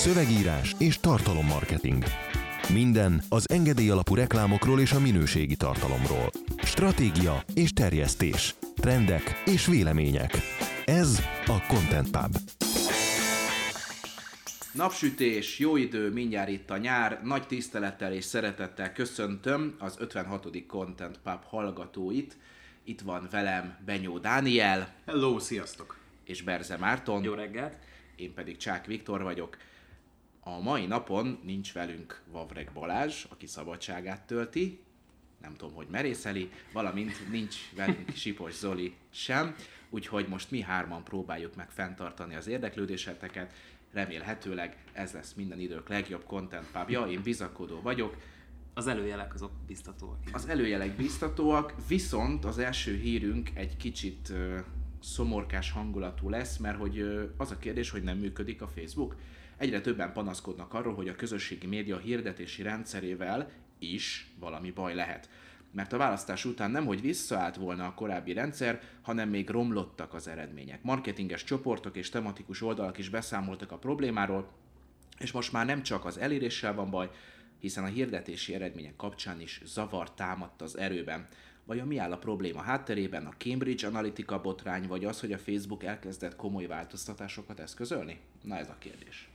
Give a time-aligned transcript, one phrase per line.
[0.00, 2.04] szövegírás és tartalommarketing.
[2.72, 6.30] Minden az engedély alapú reklámokról és a minőségi tartalomról.
[6.62, 8.54] Stratégia és terjesztés.
[8.76, 10.36] Trendek és vélemények.
[10.84, 12.36] Ez a Content Pub.
[14.72, 17.20] Napsütés, jó idő, mindjárt itt a nyár.
[17.24, 20.66] Nagy tisztelettel és szeretettel köszöntöm az 56.
[20.66, 22.36] Content Pub hallgatóit.
[22.84, 25.98] Itt van velem Benyó Dániel Hello, sziasztok!
[26.24, 27.22] és Berze Márton.
[27.22, 27.78] Jó reggelt!
[28.16, 29.56] Én pedig Csák Viktor vagyok.
[30.40, 34.80] A mai napon nincs velünk Vavreg Balázs, aki szabadságát tölti,
[35.40, 39.54] nem tudom, hogy merészeli, valamint nincs velünk Sipos Zoli sem,
[39.90, 43.52] úgyhogy most mi hárman próbáljuk meg fenntartani az érdeklődéseteket,
[43.92, 48.16] remélhetőleg ez lesz minden idők legjobb content pubja, én bizakodó vagyok,
[48.74, 50.18] Az előjelek azok biztatóak.
[50.32, 54.32] az előjelek biztatóak, viszont az első hírünk egy kicsit
[55.02, 59.16] szomorkás hangulatú lesz, mert hogy az a kérdés, hogy nem működik a Facebook.
[59.60, 65.28] Egyre többen panaszkodnak arról, hogy a közösségi média hirdetési rendszerével is valami baj lehet.
[65.72, 70.28] Mert a választás után nem, hogy visszaállt volna a korábbi rendszer, hanem még romlottak az
[70.28, 70.82] eredmények.
[70.82, 74.48] Marketinges csoportok és tematikus oldalak is beszámoltak a problémáról,
[75.18, 77.10] és most már nem csak az eléréssel van baj,
[77.58, 81.28] hiszen a hirdetési eredmények kapcsán is zavar támadt az erőben.
[81.64, 83.26] Vajon mi áll a probléma hátterében?
[83.26, 88.20] A Cambridge Analytica botrány, vagy az, hogy a Facebook elkezdett komoly változtatásokat eszközölni?
[88.42, 89.30] Na ez a kérdés.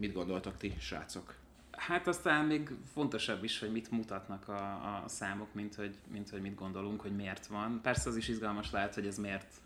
[0.00, 1.34] Mit gondoltak ti, srácok?
[1.70, 6.40] Hát aztán még fontosabb is, hogy mit mutatnak a, a számok, mint hogy, mint hogy
[6.40, 7.80] mit gondolunk, hogy miért van.
[7.82, 9.60] Persze az is izgalmas lehet, hogy ez miért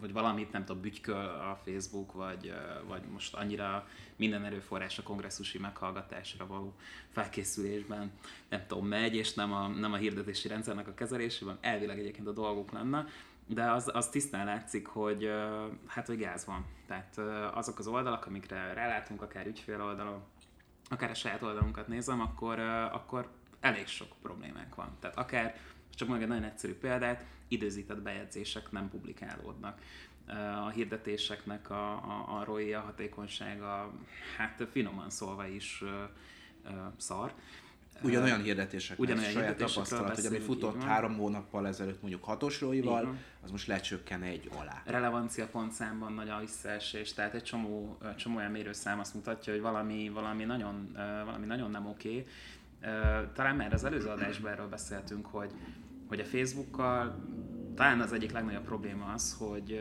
[0.00, 2.54] hogy valamit nem tudom, bütyköl a Facebook, vagy,
[2.86, 6.74] vagy most annyira minden erőforrás a kongresszusi meghallgatásra való
[7.08, 8.10] felkészülésben
[8.48, 11.58] nem tudom, megy, és nem a, nem a hirdetési rendszernek a kezelésében.
[11.60, 13.06] Elvileg egyébként a dolguk lenne,
[13.46, 15.30] de az, az tisztán látszik, hogy
[15.86, 16.66] hát, hogy gáz van.
[16.90, 17.18] Tehát
[17.54, 20.22] azok az oldalak, amikre rálátunk, akár ügyfél oldalon,
[20.88, 22.58] akár a saját oldalunkat nézem, akkor,
[22.92, 24.96] akkor elég sok problémánk van.
[25.00, 25.56] Tehát akár,
[25.94, 29.80] csak mondjuk egy nagyon egyszerű példát, időzített bejegyzések nem publikálódnak.
[30.64, 33.92] A hirdetéseknek a, a, a ROI, a hatékonysága,
[34.36, 35.84] hát finoman szólva is
[36.96, 37.34] szar.
[38.02, 42.60] Ugyanolyan hirdetések, Ugyanolyan saját hirdetésekről tapasztalat, hogy ami futott három hónappal ezelőtt mondjuk hatos Így
[42.60, 43.18] róival, van.
[43.42, 44.82] az most lecsökken egy alá.
[44.84, 50.10] relevancia pontszámban nagy a visszaesés, tehát egy csomó, csomó olyan mérőszám azt mutatja, hogy valami,
[50.14, 50.90] valami, nagyon,
[51.24, 52.26] valami nagyon nem oké.
[53.34, 55.50] Talán már az előző adásban erről beszéltünk, hogy,
[56.06, 57.24] hogy a Facebookkal
[57.74, 59.80] talán az egyik legnagyobb probléma az, hogy,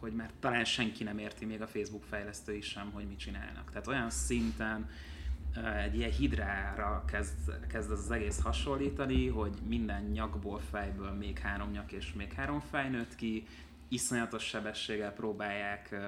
[0.00, 3.70] hogy már talán senki nem érti, még a Facebook fejlesztői sem, hogy mit csinálnak.
[3.70, 4.88] Tehát olyan szinten
[5.84, 11.92] egy ilyen hidrára kezd, kezd az, egész hasonlítani, hogy minden nyakból, fejből még három nyak
[11.92, 13.46] és még három fej nőtt ki,
[13.88, 15.98] iszonyatos sebességgel próbálják uh,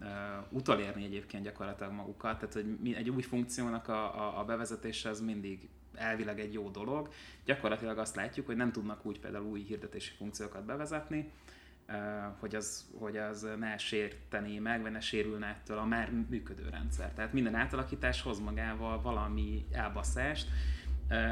[0.00, 0.08] uh,
[0.50, 5.68] utolérni egyébként gyakorlatilag magukat, tehát hogy egy új funkciónak a, a, a bevezetése az mindig
[5.94, 7.08] elvileg egy jó dolog.
[7.44, 11.30] Gyakorlatilag azt látjuk, hogy nem tudnak úgy például új hirdetési funkciókat bevezetni,
[12.38, 17.12] hogy az, hogy az ne sértené meg, vagy ne sérülne ettől a már működő rendszer.
[17.12, 20.48] Tehát minden átalakítás hoz magával valami elbaszást,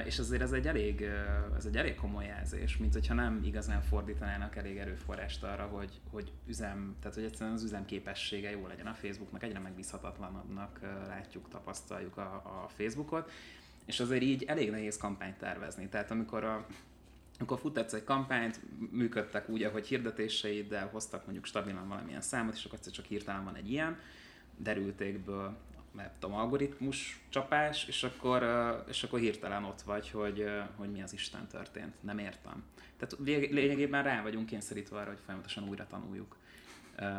[0.04, 1.08] és azért ez egy elég,
[1.56, 6.32] ez egy elég komoly jelzés, mint hogyha nem igazán fordítanának elég erőforrást arra, hogy, hogy
[6.46, 12.16] üzem, tehát hogy egyszerűen az üzem képessége jó legyen a Facebooknak, egyre megbízhatatlanabbnak látjuk, tapasztaljuk
[12.16, 12.34] a,
[12.64, 13.30] a Facebookot,
[13.84, 15.88] és azért így elég nehéz kampányt tervezni.
[15.88, 16.66] Tehát amikor a,
[17.38, 22.78] amikor futtatsz egy kampányt, működtek úgy, ahogy hirdetéseiddel hoztak mondjuk stabilan valamilyen számot, és akkor
[22.78, 23.98] egyszer csak hirtelen van egy ilyen,
[24.56, 25.56] derültékből
[25.94, 28.44] nem tudom, algoritmus csapás, és akkor,
[28.88, 30.46] és akkor hirtelen ott vagy, hogy,
[30.76, 31.94] hogy mi az Isten történt.
[32.00, 32.64] Nem értem.
[32.96, 36.36] Tehát lé- lényegében rá vagyunk kényszerítve arra, hogy folyamatosan újra tanuljuk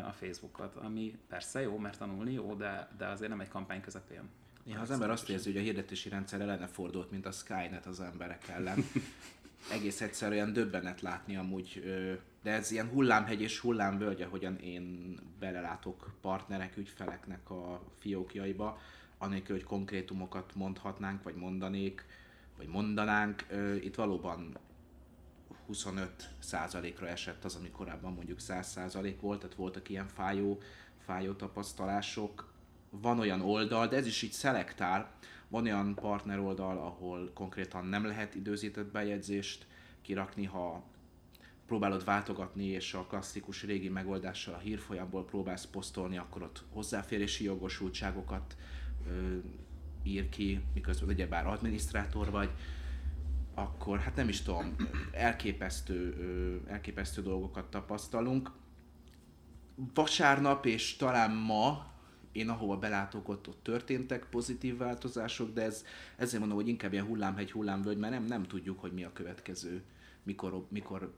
[0.07, 4.29] a Facebookot, ami persze jó, mert tanulni jó, de, de azért nem egy kampány közepén.
[4.63, 7.99] Néha az ember azt érzi, hogy a hirdetési rendszer ellene fordult, mint a Skynet az
[7.99, 8.77] emberek ellen.
[9.71, 11.83] Egész egyszerűen döbbenet látni amúgy,
[12.43, 18.79] de ez ilyen hullámhegy és hullámvölgy, ahogyan én belelátok partnerek, ügyfeleknek a fiókjaiba,
[19.17, 22.05] anélkül, hogy konkrétumokat mondhatnánk, vagy mondanék,
[22.57, 23.45] vagy mondanánk.
[23.81, 24.57] Itt valóban
[25.71, 30.61] 25%-ra esett az, ami korábban mondjuk 100% volt, tehát voltak ilyen fájó,
[31.05, 32.53] fájó tapasztalások.
[32.89, 35.11] Van olyan oldal, de ez is így szelektál,
[35.55, 39.67] van olyan partner oldal, ahol konkrétan nem lehet időzített bejegyzést
[40.01, 40.83] kirakni, ha
[41.67, 48.55] próbálod váltogatni, és a klasszikus régi megoldással a hírfolyamból próbálsz posztolni, akkor ott hozzáférési jogosultságokat
[49.07, 49.37] ö,
[50.03, 52.49] ír ki, miközben ugyebár adminisztrátor vagy,
[53.53, 54.75] akkor hát nem is tudom,
[55.11, 58.51] elképesztő, ö, elképesztő dolgokat tapasztalunk.
[59.93, 61.93] Vasárnap és talán ma
[62.35, 65.85] én ahova belátok, ott, ott történtek pozitív változások, de ez,
[66.17, 69.81] ezért mondom, hogy inkább ilyen hullámhegy, hullámvölgy, mert nem, nem tudjuk, hogy mi a következő,
[70.23, 71.13] mikor, mikor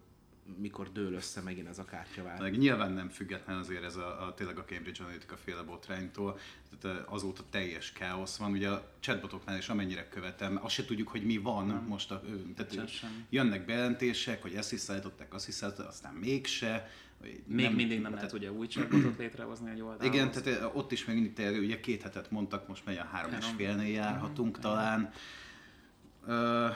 [0.56, 2.40] mikor dől össze megint ez a kártyavár.
[2.40, 6.40] Meg nyilván nem független azért ez a, a tényleg a Cambridge Analytica féle botránytól,
[6.80, 8.52] tehát azóta teljes káosz van.
[8.52, 11.86] Ugye a chatbotoknál is amennyire követem, azt se tudjuk, hogy mi van nem.
[11.88, 12.12] most.
[12.12, 12.24] A,
[12.56, 12.92] tehát
[13.30, 16.92] jönnek bejelentések, hogy ezt is szállították, azt is szállították, aztán mégse.
[17.22, 20.14] Még nem, mindig nem lehet ugye új chatbotot létrehozni egy oldalon.
[20.14, 23.32] Igen, tehát ott is még mindig terjed, ugye két hetet mondtak, most megy a három
[23.40, 25.12] és félnél járhatunk talán.
[26.28, 26.76] Uh,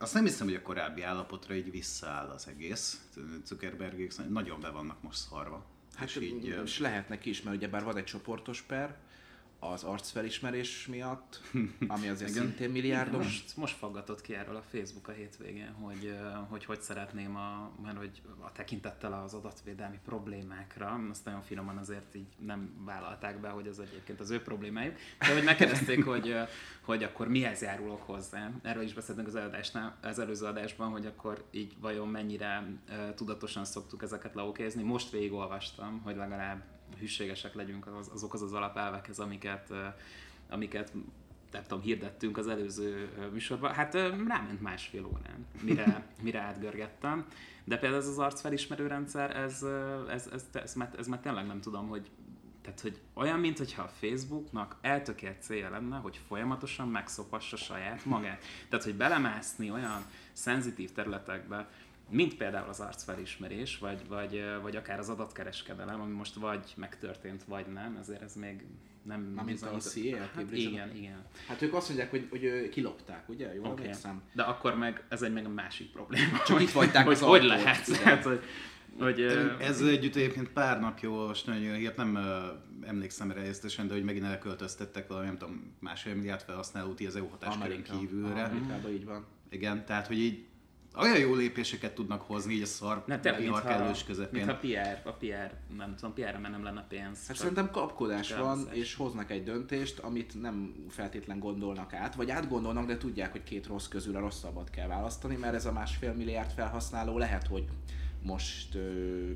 [0.00, 3.00] azt nem hiszem, hogy a korábbi állapotra így visszaáll az egész.
[3.44, 5.66] Zuckerbergék nagyon be vannak most szarva.
[5.94, 8.98] Hát és, így, és lehetnek is, mert ugyebár van egy csoportos per,
[9.60, 11.40] az arcfelismerés miatt,
[11.94, 12.42] ami azért Igen.
[12.42, 13.24] szintén milliárdos.
[13.24, 16.18] Most, most faggatott ki erről a Facebook a hétvégén, hogy
[16.48, 22.14] hogy, hogy szeretném, a, mert hogy a tekintettel az adatvédelmi problémákra, azt nagyon finoman azért
[22.14, 26.36] így nem vállalták be, hogy ez egyébként az ő problémájuk, de hogy megkérdezték, hogy,
[26.80, 28.50] hogy akkor mihez járulok hozzá.
[28.62, 32.66] Erről is beszéltünk az, adásnál, az előző adásban, hogy akkor így vajon mennyire
[33.14, 34.82] tudatosan szoktuk ezeket leokézni.
[34.82, 36.62] Most végigolvastam, hogy legalább
[36.98, 39.72] hűségesek legyünk az, azokhoz az alapelvekhez, amiket,
[40.48, 40.92] amiket
[41.52, 43.72] nem tudom, hirdettünk az előző műsorban.
[43.72, 47.26] Hát ráment másfél órán, mire, mire átgörgettem.
[47.64, 49.62] De például ez az arcfelismerő rendszer, ez,
[50.08, 52.10] ez, ez, ez, ez, már, ez már tényleg nem tudom, hogy
[52.62, 58.44] tehát, hogy olyan, mintha a Facebooknak eltökélt célja lenne, hogy folyamatosan megszopassa saját magát.
[58.68, 61.68] Tehát, hogy belemászni olyan szenzitív területekbe,
[62.10, 67.66] mint például az arcfelismerés, vagy, vagy, vagy akár az adatkereskedelem, ami most vagy megtörtént, vagy
[67.66, 68.64] nem, ezért ez még
[69.02, 69.32] nem...
[69.34, 71.24] Na, mint a CIA, hát, Igen, igen.
[71.46, 73.54] Hát ők azt mondják, hogy, hogy kilopták, ugye?
[73.54, 73.84] Jól okay.
[73.84, 74.22] emlékszem?
[74.32, 76.38] De akkor meg ez egy meg a másik probléma.
[76.46, 77.88] Csak hogy, itt vagyták hogy, az hogy lehet?
[77.96, 78.40] Hát, hogy,
[78.98, 79.20] hogy,
[79.60, 84.04] ez együtt egyébként pár napja olvastam, hogy ilyet nem uh, emlékszem rá részletesen, de hogy
[84.04, 88.42] megint elköltöztettek valami, nem tudom, másfél milliárd felhasználót az EU hatáskörön kívülre.
[88.42, 89.26] Amerikában így van.
[89.50, 90.44] Igen, tehát hogy így
[90.96, 94.44] olyan jó lépéseket tudnak hozni így a szar ne, te, vihar kellős közepén.
[94.44, 97.26] Mint a PR, a PR, nem tudom, PR-re mert nem lenne pénz.
[97.26, 102.86] Hát szerintem kapkodás van, és hoznak egy döntést, amit nem feltétlen gondolnak át, vagy átgondolnak,
[102.86, 106.50] de tudják, hogy két rossz közül a rosszabbat kell választani, mert ez a másfél milliárd
[106.50, 107.64] felhasználó lehet, hogy
[108.22, 109.30] most ö,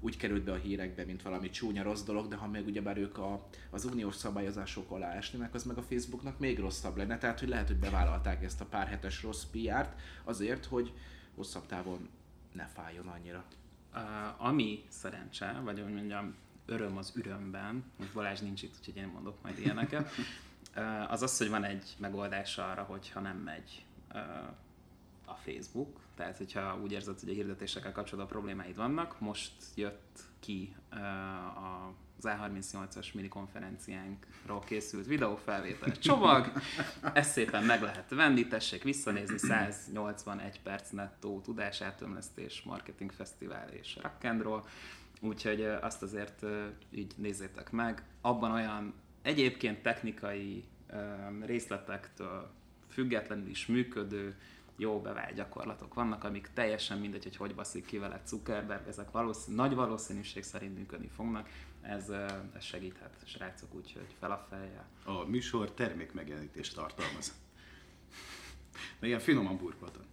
[0.00, 3.18] úgy került be a hírekbe, mint valami csúnya rossz dolog, de ha meg ugyebár ők
[3.18, 7.18] a, az uniós szabályozások alá esnének, az meg a Facebooknak még rosszabb lenne.
[7.18, 9.94] Tehát, hogy lehet, hogy bevállalták ezt a pár hetes rossz PR-t
[10.24, 10.92] azért, hogy
[11.34, 12.08] hosszabb távon
[12.52, 13.44] ne fájjon annyira.
[13.94, 16.34] Uh, ami szerencse, vagy hogy mondjam,
[16.66, 20.10] öröm az ürömben, most Balázs nincs itt, úgyhogy én mondok majd ilyeneket,
[20.76, 24.20] uh, az az, hogy van egy megoldás arra, hogyha nem megy uh,
[25.24, 30.76] a Facebook, tehát hogyha úgy érzed, hogy a hirdetésekkel kapcsolatban problémáid vannak, most jött ki
[32.18, 36.52] az A38-as mini konferenciánkról készült videófelvétel csomag.
[37.12, 44.24] Ezt szépen meg lehet venni, tessék visszanézni, 181 perc nettó tudásátömlesztés, marketing fesztivál és rock
[44.24, 44.64] and roll.
[45.20, 46.44] Úgyhogy azt azért
[46.90, 48.02] így nézzétek meg.
[48.20, 50.64] Abban olyan egyébként technikai
[51.40, 52.50] részletektől
[52.88, 54.36] függetlenül is működő,
[54.80, 59.54] jó bevált gyakorlatok vannak, amik teljesen mindegy, hogy hogy baszik ki vele Zuckerberg, ezek valószín,
[59.54, 61.48] nagy valószínűség szerint működni fognak,
[61.80, 62.08] ez,
[62.54, 64.88] ez segíthet, srácok, úgyhogy fel a fejjel.
[65.04, 67.34] A műsor termék megjelenítést tartalmaz.
[69.00, 70.04] De ilyen finoman burkoltan.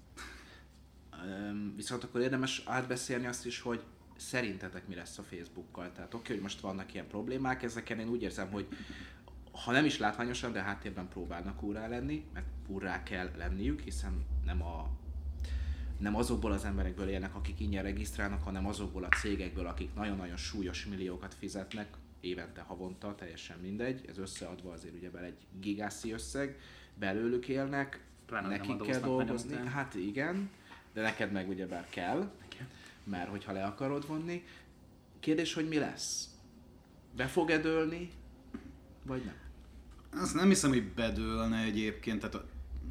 [1.75, 3.83] Viszont akkor érdemes átbeszélni azt is, hogy
[4.15, 5.91] szerintetek mi lesz a Facebookkal?
[5.91, 8.67] Tehát oké, hogy most vannak ilyen problémák, ezeken én úgy érzem, hogy
[9.63, 14.63] ha nem is látványosan, de háttérben próbálnak úrá lenni, mert úrá kell lenniük, hiszen nem
[14.63, 14.89] a
[15.97, 20.85] nem azokból az emberekből élnek, akik ingyen regisztrálnak, hanem azokból a cégekből, akik nagyon-nagyon súlyos
[20.85, 21.87] milliókat fizetnek,
[22.19, 26.59] évente, havonta, teljesen mindegy, ez összeadva azért ugyebár egy gigászi összeg,
[26.95, 30.49] belőlük élnek, Pláne nekik kell dolgozni, hát igen,
[30.93, 32.31] de neked meg ugyebár kell,
[33.03, 34.43] mert hogyha le akarod vonni.
[35.19, 36.29] Kérdés, hogy mi lesz?
[37.15, 38.09] Be fog-e dőlni,
[39.03, 39.46] vagy nem?
[40.21, 42.45] Azt nem hiszem, hogy bedőlne egyébként, tehát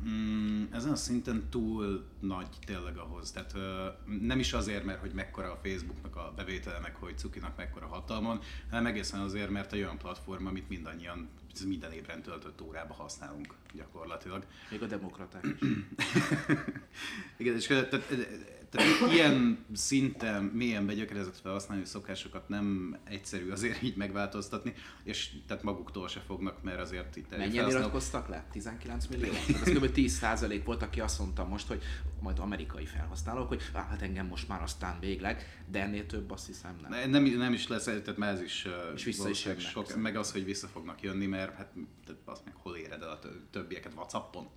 [0.08, 3.30] mm, ezen a szinten túl nagy tényleg ahhoz.
[3.30, 3.86] Tehát ö,
[4.20, 8.40] nem is azért, mert hogy mekkora a Facebooknak a bevétele, meg hogy Cukinak mekkora hatalmon,
[8.70, 11.28] hanem egészen azért, mert egy olyan platform, amit mindannyian
[11.66, 14.44] minden évben töltött órába használunk gyakorlatilag.
[14.70, 15.68] Még a demokraták is.
[17.38, 18.04] Igen, és tehát,
[18.70, 26.08] tehát ilyen szinten mélyen begyökerezett felhasználó szokásokat nem egyszerű azért így megváltoztatni, és tehát maguktól
[26.08, 27.80] se fognak, mert azért itt Mennyien felhasználók...
[27.80, 28.44] iratkoztak le?
[28.52, 29.32] 19 millió?
[29.48, 29.92] Ez kb.
[29.92, 30.24] 10
[30.64, 31.82] volt, aki azt mondta most, hogy
[32.20, 36.46] majd amerikai felhasználók, hogy ah, hát engem most már aztán végleg, de ennél több azt
[36.46, 36.90] hiszem nem.
[36.90, 40.16] Ne- Nem, nem is lesz, tehát már ez is, És vissza is jönnek, sok, meg
[40.16, 41.72] az, hogy vissza fognak jönni, mert hát
[42.04, 44.48] tehát azt meg hol éred el a tö- többieket Whatsappon?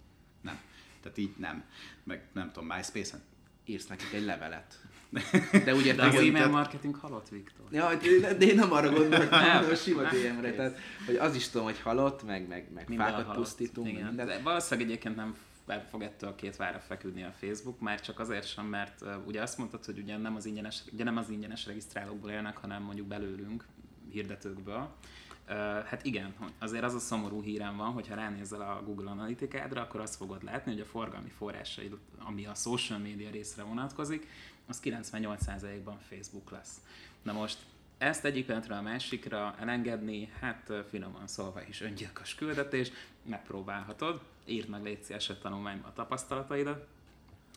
[0.41, 0.59] Nem.
[1.01, 1.63] Tehát így nem.
[2.03, 3.21] Meg nem tudom, MySpace-en?
[3.69, 4.79] Írsz nekik egy levelet.
[5.65, 7.65] De ugye De az igen, e-mail tehát- marketing halott, Viktor.
[7.71, 10.01] Ja, de én nem arra gondoltam, Nem, hanem a sima.
[10.01, 14.05] DM-re, tehát hogy az is tudom, hogy halott, meg, meg, meg Minden fákat pusztítunk, Igen.
[14.05, 14.25] minden.
[14.27, 15.35] De valószínűleg egyébként nem
[15.65, 19.27] nem fog ettől a két vára feküdni a Facebook, már csak azért sem, mert uh,
[19.27, 22.83] ugye azt mondtad, hogy ugye nem az ingyenes, ugye nem az ingyenes regisztrálókból élnek, hanem
[22.83, 23.65] mondjuk belőlünk,
[24.11, 24.89] hirdetőkből.
[25.85, 29.99] Hát igen, hogy azért az a szomorú hírem van, hogyha ránézel a Google Analytikádra, akkor
[29.99, 34.27] azt fogod látni, hogy a forgalmi forrásaid, ami a social media részre vonatkozik,
[34.67, 36.81] az 98%-ban Facebook lesz.
[37.21, 37.57] Na most
[37.97, 42.91] ezt egyik pillanatra a másikra elengedni, hát finoman szólva is öngyilkos küldetés,
[43.23, 46.87] megpróbálhatod, írd meg légy egy tanulmányba a tapasztalataidat,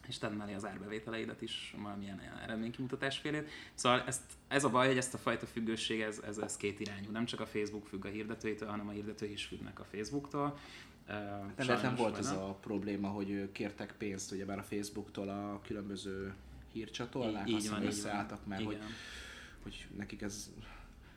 [0.09, 3.49] és tedd mellé az árbevételeidet is valamilyen eredménykimutatás félét.
[3.75, 7.11] Szóval ezt, ez a baj, hogy ezt a fajta függőség, ez, ez, ez két irányú.
[7.11, 10.59] Nem csak a Facebook függ a hirdetőitől, hanem a hirdetői is függnek a Facebooktól.
[11.09, 11.13] Ö,
[11.57, 16.35] Nem, nem volt ez a probléma, hogy kértek pénzt ugyebár a Facebooktól a különböző
[16.73, 18.79] hírcsatornák, Így- így van, összeálltak, mert hogy,
[19.63, 20.51] hogy nekik ez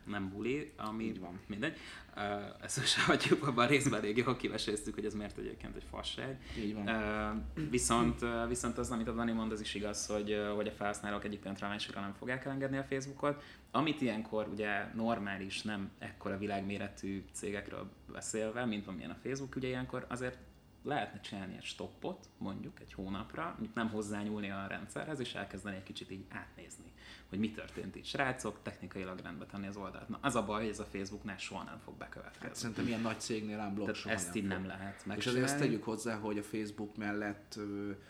[0.06, 1.40] nem buli, ami Így van.
[1.48, 1.78] mindegy.
[2.16, 2.24] Uh,
[2.64, 6.42] ezt most hagyjuk abban a részben elég jól kiveséztük, hogy ez miért egyébként egy fasság.
[6.58, 6.88] így van.
[6.88, 10.72] Uh, viszont, uh, viszont az, amit a Dani mond, az is igaz, hogy, hogy a
[10.72, 13.44] felhasználók egyik pillanatra másikra nem fogják elengedni a Facebookot.
[13.72, 20.06] Amit ilyenkor ugye normális, nem ekkora világméretű cégekről beszélve, mint amilyen a Facebook, ugye ilyenkor
[20.10, 20.38] azért
[20.86, 25.84] lehetne csinálni egy stoppot, mondjuk egy hónapra, mondjuk nem hozzányúlni a rendszerhez, és elkezdeni egy
[25.84, 26.92] kicsit így átnézni,
[27.30, 28.06] hogy mi történt itt.
[28.06, 30.10] Srácok, technikailag rendbe tenni az oldalt.
[30.10, 32.48] Na, az a baj, hogy ez a Facebooknál soha nem fog bekövetkezni.
[32.48, 34.51] Hát szerintem ilyen nagy cégnél ám blog soha ezt így fog.
[34.51, 35.42] nem lehet És megcsinálni.
[35.42, 37.60] azért azt tegyük hozzá, hogy a Facebook mellett,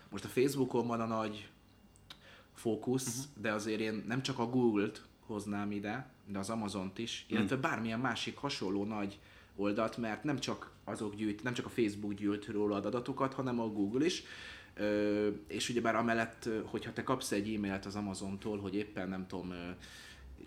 [0.09, 1.49] most a Facebookon van a nagy
[2.53, 3.41] fókusz, uh-huh.
[3.41, 7.99] de azért én nem csak a Google-t hoznám ide, de az Amazont is, illetve bármilyen
[7.99, 9.19] másik hasonló nagy
[9.55, 13.67] oldalt, mert nem csak azok gyűjt, nem csak a Facebook gyűjt róla adatokat, hanem a
[13.67, 14.23] Google is.
[14.73, 19.51] Ö, és ugyebár amellett, hogyha te kapsz egy e-mailt az Amazontól, hogy éppen nem tudom,
[19.51, 19.69] ö,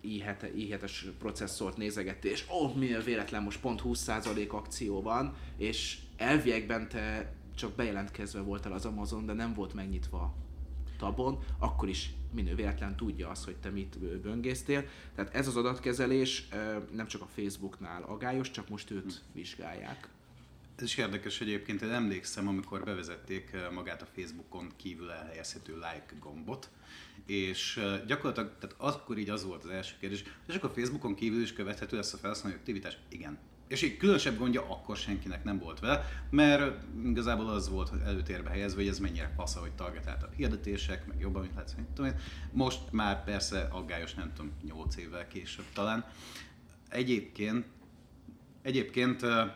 [0.02, 5.99] i7, i7-es processzort nézegettél, és ó, oh, milyen véletlen, most pont 20% akció van, és
[6.16, 10.35] elviekben te csak bejelentkezve voltál az Amazon, de nem volt megnyitva a
[10.99, 14.85] tabon, akkor is minő véletlen tudja azt, hogy te mit böngésztél.
[15.14, 16.49] Tehát ez az adatkezelés
[16.92, 20.09] nem csak a Facebooknál agályos, csak most őt vizsgálják.
[20.78, 26.14] Ez is érdekes egyébként, én emlékszem, amikor bevezették eh, magát a Facebookon kívül elhelyezhető like
[26.20, 26.70] gombot,
[27.26, 31.42] és eh, gyakorlatilag, tehát akkor így az volt az első kérdés, és akkor Facebookon kívül
[31.42, 32.99] is követhető lesz a felhasználói aktivitás?
[33.08, 33.38] Igen.
[33.68, 38.80] És így különösebb gondja akkor senkinek nem volt vele, mert igazából az volt előtérbe helyezve,
[38.80, 42.12] hogy ez mennyire fasz, hogy targetáltabb hirdetések, meg jobban, mint mit tudom.
[42.52, 46.04] Most már persze aggályos, nem tudom, 8 évvel később talán.
[46.88, 47.66] Egyébként,
[48.62, 49.50] egyébként eh,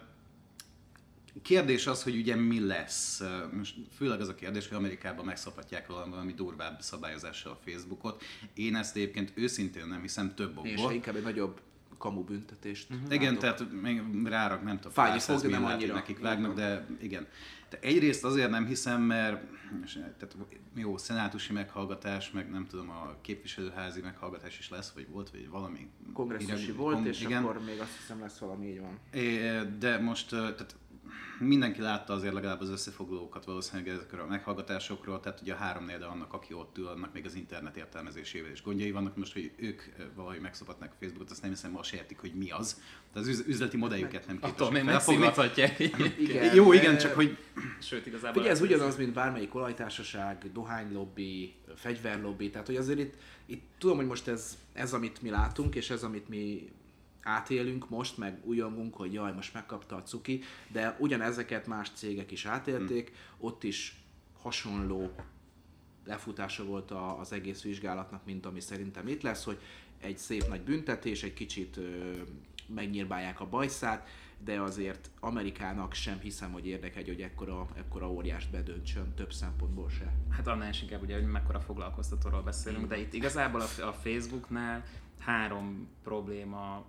[1.43, 3.23] Kérdés az, hogy ugye mi lesz.
[3.53, 8.23] Most főleg az a kérdés, hogy Amerikában megszabhatják valami, durvább szabályozással a Facebookot.
[8.55, 10.93] Én ezt egyébként őszintén nem hiszem több És okból.
[10.93, 11.61] inkább egy nagyobb
[11.99, 12.87] kamu büntetést.
[13.11, 13.41] Igen, látok.
[13.41, 15.95] tehát még rárak, nem tudom, Fájni fog, nem annyira.
[15.95, 17.27] nekik vágnak, de igen.
[17.71, 19.43] De egyrészt azért nem hiszem, mert
[19.85, 20.37] és, tehát,
[20.75, 25.89] jó, szenátusi meghallgatás, meg nem tudom, a képviselőházi meghallgatás is lesz, vagy volt, vagy valami.
[26.12, 27.43] Kongresszusi Igen, volt, kon- és igen.
[27.43, 28.99] akkor még azt hiszem lesz valami, így van.
[29.12, 30.77] É, De most, tehát
[31.38, 36.04] mindenki látta azért legalább az összefoglalókat valószínűleg ezekről a meghallgatásokról, tehát ugye a három de
[36.04, 39.16] annak, aki ott ül, annak még az internet értelmezésével is gondjai vannak.
[39.16, 42.35] Most, hogy ők ö, valahogy megszopatnak a Facebookot, azt nem hiszem, ma se értik, hogy
[42.35, 42.81] mi az.
[43.12, 45.78] De az üz- üzleti modelljüket nem Attól még képesek megszivathatják.
[46.19, 47.37] Igen, Jó, igen, csak hogy
[47.78, 48.33] Sőt, igazából...
[48.33, 53.14] Figyelj, ez ugyanaz, mint bármelyik olajtársaság, dohánylobbi, fegyverlobbi, tehát hogy azért itt,
[53.47, 56.73] itt tudom, hogy most ez, ez, amit mi látunk, és ez, amit mi
[57.23, 62.47] átélünk most, meg újongunk, hogy jaj, most megkapta a cuki, de ugyanezeket más cégek is
[62.47, 63.47] átélték, hmm.
[63.47, 64.02] ott is
[64.43, 65.11] hasonló
[66.05, 69.59] lefutása volt a, az egész vizsgálatnak, mint ami szerintem itt lesz, hogy
[70.00, 72.12] egy szép nagy büntetés, egy kicsit ö,
[72.67, 74.09] megnyírbálják a bajszát,
[74.45, 80.12] de azért Amerikának sem hiszem, hogy érdekel, hogy ekkora, ekkora óriást bedöntsön, több szempontból se.
[80.31, 84.85] Hát annál is inkább ugye, hogy mekkora foglalkoztatóról beszélünk, de itt igazából a, a Facebooknál
[85.19, 86.85] három probléma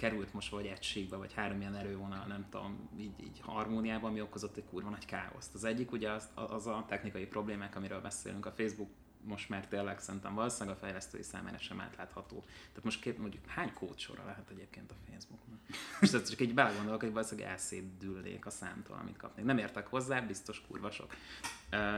[0.00, 4.56] került most vagy egységbe, vagy három ilyen erővonal, nem tudom, így, így harmóniában, ami okozott
[4.56, 5.54] egy kurva nagy káoszt.
[5.54, 8.46] Az egyik ugye az, az a technikai problémák, amiről beszélünk.
[8.46, 8.90] A Facebook
[9.24, 12.44] most már tényleg szerintem valószínűleg a fejlesztői számára sem átlátható.
[12.46, 15.58] Tehát most két, mondjuk hány kódsora lehet egyébként a Facebooknak?
[16.00, 19.44] És ez csak így belegondolok, hogy valószínűleg elszédülnék a számtól, amit kapnék.
[19.44, 21.14] Nem értek hozzá, biztos kurva sok.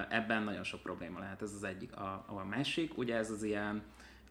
[0.08, 1.96] Ebben nagyon sok probléma lehet, ez az egyik.
[1.96, 3.82] A, a másik, ugye ez az ilyen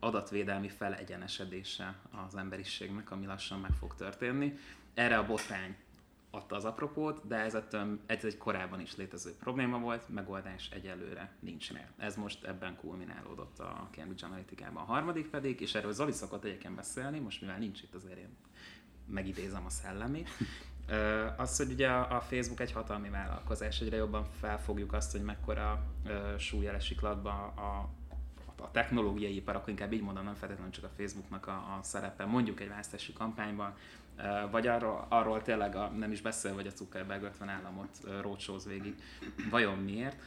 [0.03, 1.96] adatvédelmi felegyenesedése
[2.27, 4.58] az emberiségnek, ami lassan meg fog történni.
[4.93, 5.75] Erre a botrány
[6.31, 11.31] adta az apropót, de ez, ettől, ez egy korábban is létező probléma volt, megoldás egyelőre
[11.39, 11.91] nincs meg.
[11.98, 14.84] Ez most ebben kulminálódott a Cambridge Analytica-ban.
[14.84, 18.36] A harmadik pedig, és erről Zoli szokott egyébként beszélni, most mivel nincs itt azért én
[19.05, 20.24] megidézem a szellemi,
[21.38, 25.84] az, hogy ugye a Facebook egy hatalmi vállalkozás, egyre jobban felfogjuk azt, hogy mekkora
[26.38, 27.89] súly esik a, a
[28.62, 32.25] a technológiai ipar, akkor inkább így mondom, nem feltétlenül csak a Facebooknak a, a szerepe,
[32.25, 33.74] mondjuk egy választási kampányban,
[34.51, 38.96] vagy arról, arról tényleg a, nem is beszél, hogy a Zuckerberg 50 államot rócsóz végig.
[39.50, 40.18] Vajon miért?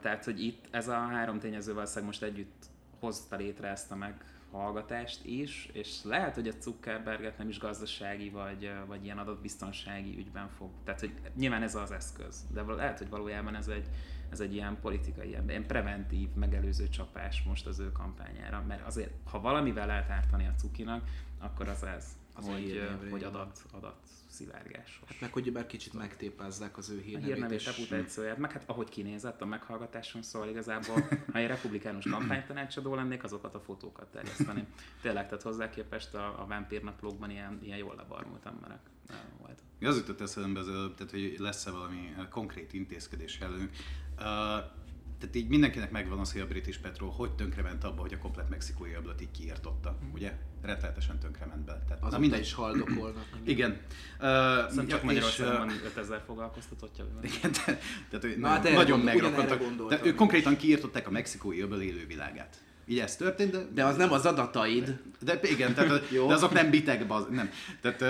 [0.00, 2.64] Tehát, hogy itt ez a három tényező valószínűleg most együtt
[3.00, 8.72] hozta létre ezt a meghallgatást is, és lehet, hogy a Zuckerberget nem is gazdasági vagy,
[8.86, 10.70] vagy ilyen adatbiztonsági ügyben fog.
[10.84, 13.86] Tehát, hogy nyilván ez az eszköz, de lehet, hogy valójában ez egy,
[14.32, 19.40] ez egy ilyen politikai, ilyen preventív, megelőző csapás most az ő kampányára, mert azért, ha
[19.40, 21.04] valamivel lehet ártani a cukinak,
[21.38, 23.96] akkor az ez az hogy, hogy adat, adat
[24.32, 25.00] szivárgás.
[25.08, 27.30] Hát meg, hogy bár kicsit megtépázzák az ő hírnevét.
[27.30, 32.94] A hírnevét, reputációját, meg hát ahogy kinézett a meghallgatáson, szóval igazából, ha egy republikánus kampánytanácsadó
[32.94, 34.66] lennék, azokat a fotókat terjeszteném.
[35.02, 38.80] Tényleg, tehát hozzá képest a, a Vampír naplókban ilyen, ilyen jól lebarmult emberek
[39.38, 39.62] volt.
[39.80, 43.70] Az jutott eszembe, tehát, hogy lesz-e valami konkrét intézkedés előnk.
[44.18, 44.26] Uh,
[45.22, 48.48] tehát így mindenkinek megvan az, hogy a British Petrol hogy tönkrement abba, hogy a komplet
[48.48, 50.32] mexikói öblöt így kiirtotta, ugye?
[50.62, 51.82] Rettenetesen tönkrement be.
[51.88, 53.26] Tehát, az mindegy is haldokolnak.
[53.44, 53.70] Igen.
[53.70, 53.78] Uh,
[54.18, 57.04] Szerintem csak Magyarországon van 5000 foglalkoztatottja.
[57.22, 57.78] Igen, te,
[58.10, 60.06] tehát Na, hát nagyon megrokottak.
[60.06, 62.56] Ők konkrétan kiirtották a mexikói öböl élővilágát.
[62.86, 63.66] Így ez történt, de...
[63.74, 65.00] De az nem az adataid.
[65.20, 67.50] De, de igen, tehát, de azok nem bitek, baz, nem.
[67.80, 68.02] Tehát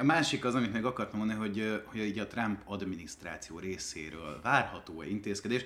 [0.00, 5.06] a másik az, amit meg akartam mondani, hogy, hogy így a Trump adminisztráció részéről várható-e
[5.06, 5.64] intézkedés.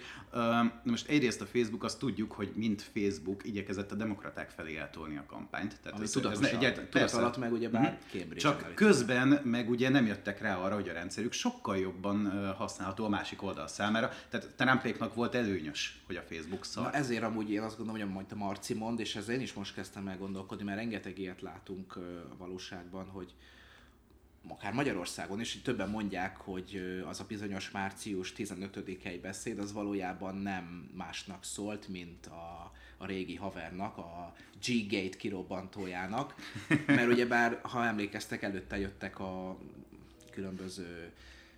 [0.83, 5.25] Most egyrészt a Facebook, azt tudjuk, hogy mint Facebook igyekezett a demokraták felé eltolni a
[5.27, 5.77] kampányt.
[5.83, 8.09] Tehát Ami ez, tudatosan, ez egyet, tudat alatt meg ugye bár mm.
[8.11, 8.75] Cambridge Csak elég.
[8.75, 13.43] közben meg ugye nem jöttek rá arra, hogy a rendszerük sokkal jobban használható a másik
[13.43, 14.11] oldal számára.
[14.29, 16.85] Tehát Trumpéknak volt előnyös, hogy a Facebook szar.
[16.85, 19.53] Na ezért amúgy én azt gondolom, hogy amit a Marci mond, és ezzel én is
[19.53, 21.97] most kezdtem el gondolkodni, mert rengeteg ilyet látunk
[22.31, 23.35] a valóságban, hogy
[24.49, 30.91] akár Magyarországon is, többen mondják, hogy az a bizonyos március 15-i beszéd az valójában nem
[30.97, 34.35] másnak szólt, mint a, a régi havernak, a
[34.67, 36.35] G-Gate kirobbantójának,
[36.87, 39.59] mert ugyebár, ha emlékeztek, előtte jöttek a
[40.31, 41.13] különböző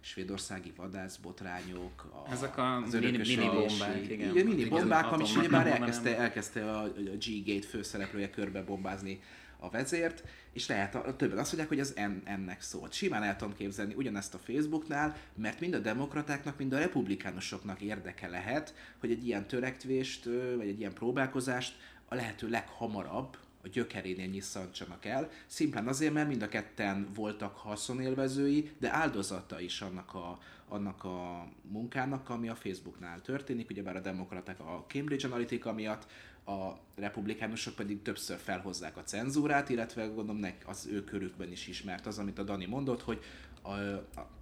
[0.05, 4.31] svédországi vadászbotrányok, a, Ezek a az mini, mini bombák, igen.
[4.31, 9.21] igen mini bombák, ami is ugyebár elkezdte, elkezdte a, a G-Gate főszereplője körbe bombázni
[9.59, 12.93] a vezért, és lehet, a, többen azt mondják, hogy az en, ennek szólt.
[12.93, 18.29] Simán el tudom képzelni ugyanezt a Facebooknál, mert mind a demokratáknak, mind a republikánusoknak érdeke
[18.29, 20.25] lehet, hogy egy ilyen törekvést,
[20.57, 21.75] vagy egy ilyen próbálkozást
[22.09, 28.71] a lehető leghamarabb a gyökerénél nyisszantsanak el, szimplán azért, mert mind a ketten voltak haszonélvezői,
[28.79, 34.61] de áldozata is annak a, annak a munkának, ami a Facebooknál történik, ugyebár a demokraták
[34.61, 36.07] a Cambridge Analytica miatt,
[36.45, 42.07] a republikánusok pedig többször felhozzák a cenzúrát, illetve gondolom nek az ő körükben is ismert
[42.07, 43.23] az, amit a Dani mondott, hogy
[43.63, 43.71] a,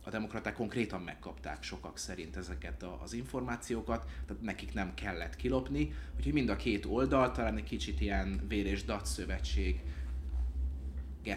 [0.04, 5.94] a, demokraták konkrétan megkapták sokak szerint ezeket a, az információkat, tehát nekik nem kellett kilopni,
[6.16, 9.80] úgyhogy mind a két oldal talán egy kicsit ilyen vér és szövetség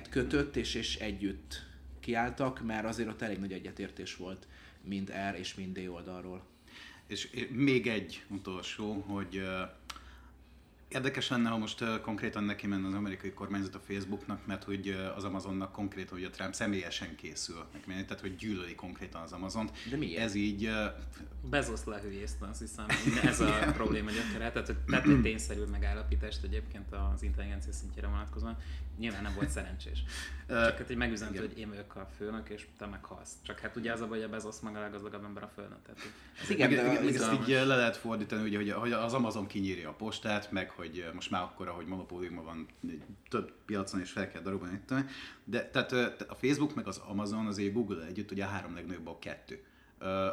[0.10, 1.66] kötött, és, és együtt
[2.00, 4.48] kiálltak, mert azért ott elég nagy egyetértés volt
[4.82, 6.46] mind R és mind D oldalról.
[7.08, 9.42] És még egy utolsó, hogy
[10.94, 14.90] Érdekes lenne, ha most uh, konkrétan neki menne az amerikai kormányzat a Facebooknak, mert hogy
[14.90, 19.22] uh, az Amazonnak konkrétan, hogy a Trump személyesen készül neki menni, tehát hogy gyűlöli konkrétan
[19.22, 19.72] az Amazont.
[19.90, 20.22] De miért?
[20.22, 20.66] Ez így...
[20.66, 22.86] Uh, Bezos lehülyézte, azt hiszem,
[23.30, 24.52] ez a probléma gyökere.
[24.52, 28.58] Tehát, hogy tett egy tényszerű megállapítást egyébként az intelligencia szintjére vonatkozóan.
[28.98, 30.04] Nyilván nem volt szerencsés.
[30.48, 33.32] Csak hát így megüzent, hogy én vagyok a főnök, és te meghalsz.
[33.42, 35.78] Csak hát ugye az a baj, hogy a Bezos meg a leggazdagabb ember a földön.
[35.86, 36.02] Tehát,
[36.42, 39.94] ez igen, de ezt így le lehet fordítani, ugye, hogy, hogy az Amazon kinyírja a
[39.94, 40.83] postát, meg hogy
[41.14, 42.68] most már akkora, hogy monopóliuma van
[43.30, 44.82] több piacon, és fel kell darabolni.
[45.44, 49.20] De tehát a Facebook meg az Amazon azért Google együtt ugye a három legnagyobb a
[49.20, 49.64] kettő.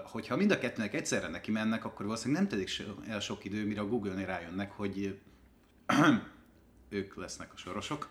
[0.05, 2.71] Hogyha mind a kettőnek egyszerre neki mennek, akkor valószínűleg nem telik
[3.09, 5.19] el sok idő, mire a Google-nél rájönnek, hogy
[6.89, 8.09] ők lesznek a sorosok.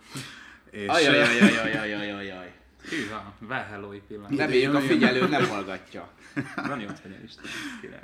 [0.72, 0.88] És...
[0.88, 2.54] Ajajajajajajajajaj.
[2.82, 4.38] Hűha, well pillanat.
[4.38, 6.12] Reméljük a figyelő nem hallgatja.
[6.56, 7.46] Van hogy Isten
[7.82, 8.04] király.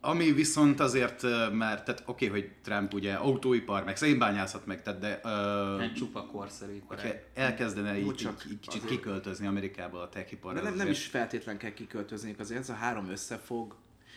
[0.00, 5.00] Ami viszont azért, mert, tehát oké, okay, hogy Trump ugye autóipar, meg szénbányászat meg, tehát
[5.00, 5.20] de...
[5.24, 7.22] Uh, egy csupa korszerű ipar.
[7.34, 8.96] elkezdene így, csak így, kicsit azért.
[8.96, 10.54] kiköltözni Amerikából a tech ipar.
[10.54, 13.76] De nem, nem is feltétlen kell kiköltözni, azért ez a három összefog.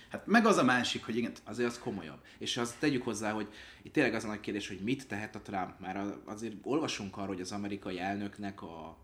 [0.09, 1.31] Hát meg az a másik, hogy igen.
[1.43, 2.19] Azért az komolyabb.
[2.37, 3.47] És azt tegyük hozzá, hogy
[3.81, 5.79] itt tényleg az a nagy kérdés, hogy mit tehet a Trump.
[5.79, 8.97] Már azért olvasunk arról, hogy az amerikai elnöknek a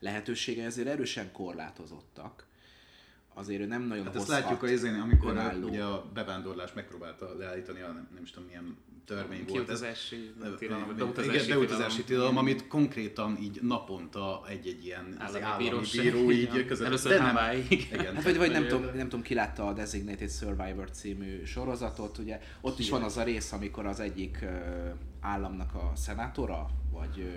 [0.00, 2.46] lehetősége ezért erősen korlátozottak
[3.34, 5.68] azért nem nagyon hát ezt látjuk a izén, amikor önálló.
[5.68, 9.70] ugye a bevándorlás megpróbálta leállítani a nem, nem is tudom milyen törvény volt.
[9.70, 9.84] Ez,
[10.58, 16.66] tilalom, beutazási, igen, beutazási tilalom, amit konkrétan így naponta egy-egy ilyen állami, állami bíró így
[16.66, 16.86] között.
[16.86, 17.36] Először nem,
[17.68, 18.14] igen.
[18.14, 22.40] Hát, vagy, vagy nem, tudom, nem tudom, ki látta a Designated Survivor című sorozatot, ugye
[22.60, 24.44] ott is van az a rész, amikor az egyik
[25.20, 27.30] államnak a szenátora, vagy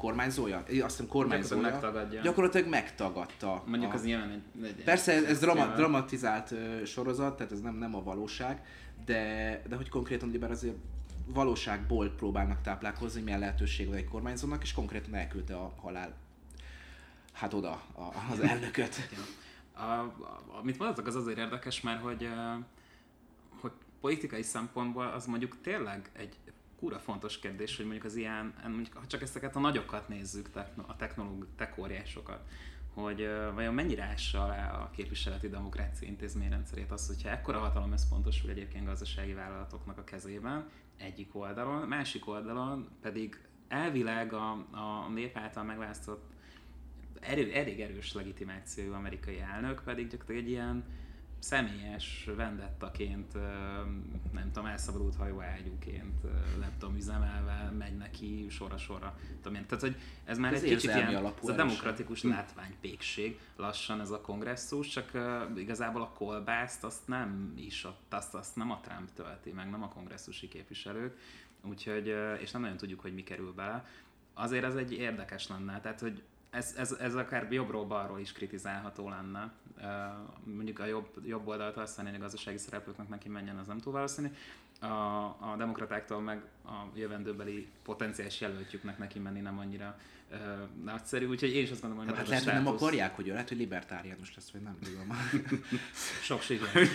[0.00, 0.56] kormányzója?
[0.56, 1.60] Azt hiszem kormányzója.
[1.62, 2.20] megtagadja.
[2.20, 3.62] Gyakorlatilag megtagadta.
[3.66, 3.94] Mondjuk a...
[3.94, 8.02] az nyilván egy, egy Persze ez, ez drama, dramatizált sorozat, tehát ez nem, nem a
[8.02, 8.64] valóság,
[9.04, 10.74] de, de hogy konkrétan Liber azért
[11.26, 16.14] valóságból próbálnak táplálkozni, milyen lehetőség van egy kormányzónak, és konkrétan elküldte a halál
[17.32, 19.08] hát oda a, az elnököt.
[19.72, 20.14] a, a,
[20.58, 22.28] amit mondhatok, az azért érdekes, mert hogy,
[23.60, 26.36] hogy politikai szempontból az mondjuk tényleg egy
[26.80, 30.50] kura fontos kérdés, hogy mondjuk az ilyen, mondjuk, ha csak ezeket a nagyokat nézzük,
[30.86, 32.40] a technológ, tech óriásokat,
[32.94, 38.50] hogy uh, vajon mennyire ássa alá a képviseleti demokrácia intézményrendszerét az, hogyha ekkora hatalom összpontosul
[38.50, 43.38] egyébként gazdasági vállalatoknak a kezében, egyik oldalon, másik oldalon pedig
[43.68, 46.30] elvileg a, a nép által megválasztott
[47.20, 50.84] erő, elég erős legitimációjú amerikai elnök pedig gyakorlatilag egy ilyen
[51.40, 53.34] személyes vendettaként,
[54.32, 56.22] nem tudom, elszabadult hajóágyúként,
[56.58, 59.18] nem tudom, üzemelve megy neki sorra-sorra.
[59.42, 62.28] Tehát, hogy ez már ez egy kicsit ilyen, ez a demokratikus hm.
[62.28, 68.56] látványpékség, lassan ez a kongresszus, csak uh, igazából a kolbászt azt nem is, azt, azt
[68.56, 71.16] nem a Trump tölti meg, nem a kongresszusi képviselők,
[71.62, 73.84] úgyhogy, és nem nagyon tudjuk, hogy mi kerül bele.
[74.34, 79.52] Azért ez egy érdekes lenne, tehát, hogy ez, ez, ez akár jobbról-balról is kritizálható lenne.
[80.44, 84.28] Mondjuk a jobb, jobb oldalt használni a gazdasági szereplőknek neki menjen, az nem túl valószínű.
[84.80, 84.86] A,
[85.24, 89.98] a demokratáktól meg a jövendőbeli potenciális jelöltjüknek neki menni nem annyira
[90.30, 90.38] uh,
[90.84, 93.48] nagyszerű, úgyhogy én is azt gondolom, hogy hát, lehet, hogy nem akarják, hogy ő lehet,
[93.48, 95.16] hogy libertáriánus lesz, vagy nem tudom.
[96.28, 96.68] Sok siker.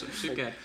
[0.00, 0.56] Sok siker.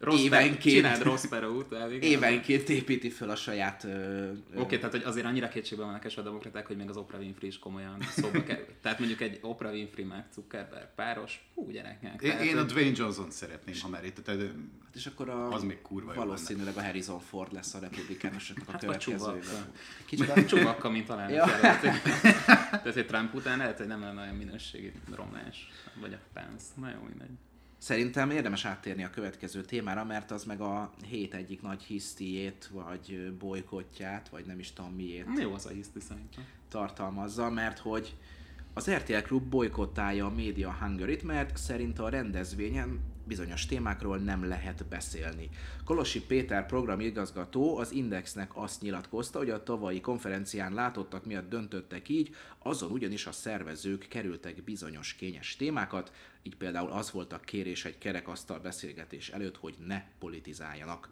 [0.00, 2.10] Rossz évenként, csináld rossz Peró után, igen.
[2.10, 3.84] Évenként építi föl a saját...
[3.84, 7.20] Oké, okay, tehát hogy azért annyira kétségben vannak esve a demokraták, hogy még az Oprah
[7.20, 8.66] Winfrey is komolyan szóba kerül.
[8.82, 12.22] tehát mondjuk egy Oprah Winfrey meg Zuckerberg páros, hú gyerekek.
[12.22, 14.54] Én, én a Dwayne Johnson szeretném, ha már itt, tehát hát
[14.94, 18.80] és akkor a, az még kurva valószínűleg a Harrison Ford lesz a republikánusoknak a hát
[18.80, 19.72] következőjében.
[20.04, 21.28] Kicsit csubakka, mint talán.
[22.70, 25.68] Tehát, hogy Trump után lehet, hogy nem lenne olyan minőségi romlás,
[26.00, 26.66] vagy a Pence.
[26.74, 27.30] Na jó, mindegy.
[27.80, 33.32] Szerintem érdemes áttérni a következő témára, mert az meg a hét egyik nagy hisztiét, vagy
[33.38, 35.38] bolykotját, vagy nem is tudom miért.
[35.38, 36.44] Jó az a hiszti szerintem.
[36.68, 38.16] Tartalmazza, mert hogy
[38.74, 44.86] az RTL Klub bolykottálja a Media hungary mert szerint a rendezvényen bizonyos témákról nem lehet
[44.86, 45.48] beszélni.
[45.84, 52.34] Kolosi Péter programigazgató az Indexnek azt nyilatkozta, hogy a tavalyi konferencián látottak miatt döntöttek így,
[52.58, 56.12] azon ugyanis a szervezők kerültek bizonyos kényes témákat,
[56.42, 61.08] így például az volt a kérés egy kerekasztal beszélgetés előtt, hogy ne politizáljanak.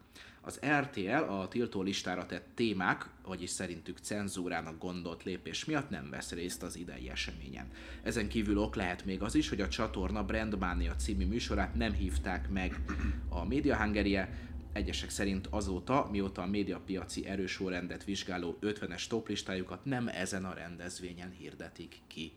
[0.48, 6.32] Az RTL a tiltó listára tett témák, vagyis szerintük cenzúrának gondolt lépés miatt nem vesz
[6.32, 7.70] részt az idei eseményen.
[8.02, 12.50] Ezen kívül ok lehet még az is, hogy a csatorna Brandmania című műsorát nem hívták
[12.50, 12.80] meg
[13.28, 14.28] a Media Hungaria,
[14.72, 21.96] egyesek szerint azóta, mióta a médiapiaci erősorrendet vizsgáló 50-es toplistájukat nem ezen a rendezvényen hirdetik
[22.06, 22.32] ki.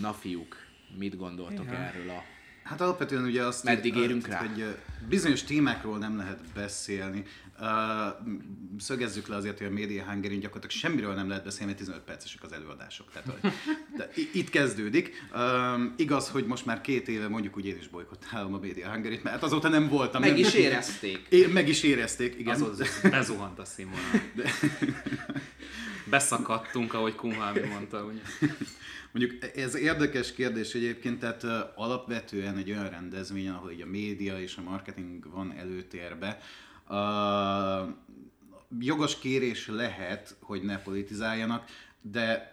[0.00, 0.56] Na fiúk,
[0.98, 1.80] mit gondoltok Igen.
[1.80, 2.22] erről a
[2.62, 4.38] Hát alapvetően ugye azt, Meddig érünk rá?
[4.38, 4.76] hogy
[5.08, 7.24] bizonyos témákról nem lehet beszélni.
[7.60, 7.68] Uh,
[8.78, 12.42] szögezzük le azért, hogy a Media Hungary gyakorlatilag semmiről nem lehet beszélni, mert 15 percesek
[12.42, 13.10] az előadások.
[13.12, 13.40] Tehát,
[13.96, 15.26] de itt kezdődik.
[15.32, 15.40] Uh,
[15.96, 19.34] igaz, hogy most már két éve mondjuk úgy én is bolykottálom a Media hungary mert
[19.34, 20.20] hát azóta nem voltam.
[20.20, 21.26] Meg nem, is érezték.
[21.28, 22.54] É, meg is érezték, igen.
[22.54, 24.10] Azóta bezuhant a színvonal.
[24.34, 24.50] De...
[26.10, 28.04] Beszakadtunk, ahogy Kunhalmi mondta.
[28.04, 28.20] Ugye.
[29.12, 34.62] Mondjuk ez érdekes kérdés egyébként, tehát alapvetően egy olyan rendezvényen, ahol a média és a
[34.62, 36.38] marketing van előtérbe,
[36.96, 37.96] a
[38.78, 41.64] jogos kérés lehet, hogy ne politizáljanak,
[42.00, 42.52] de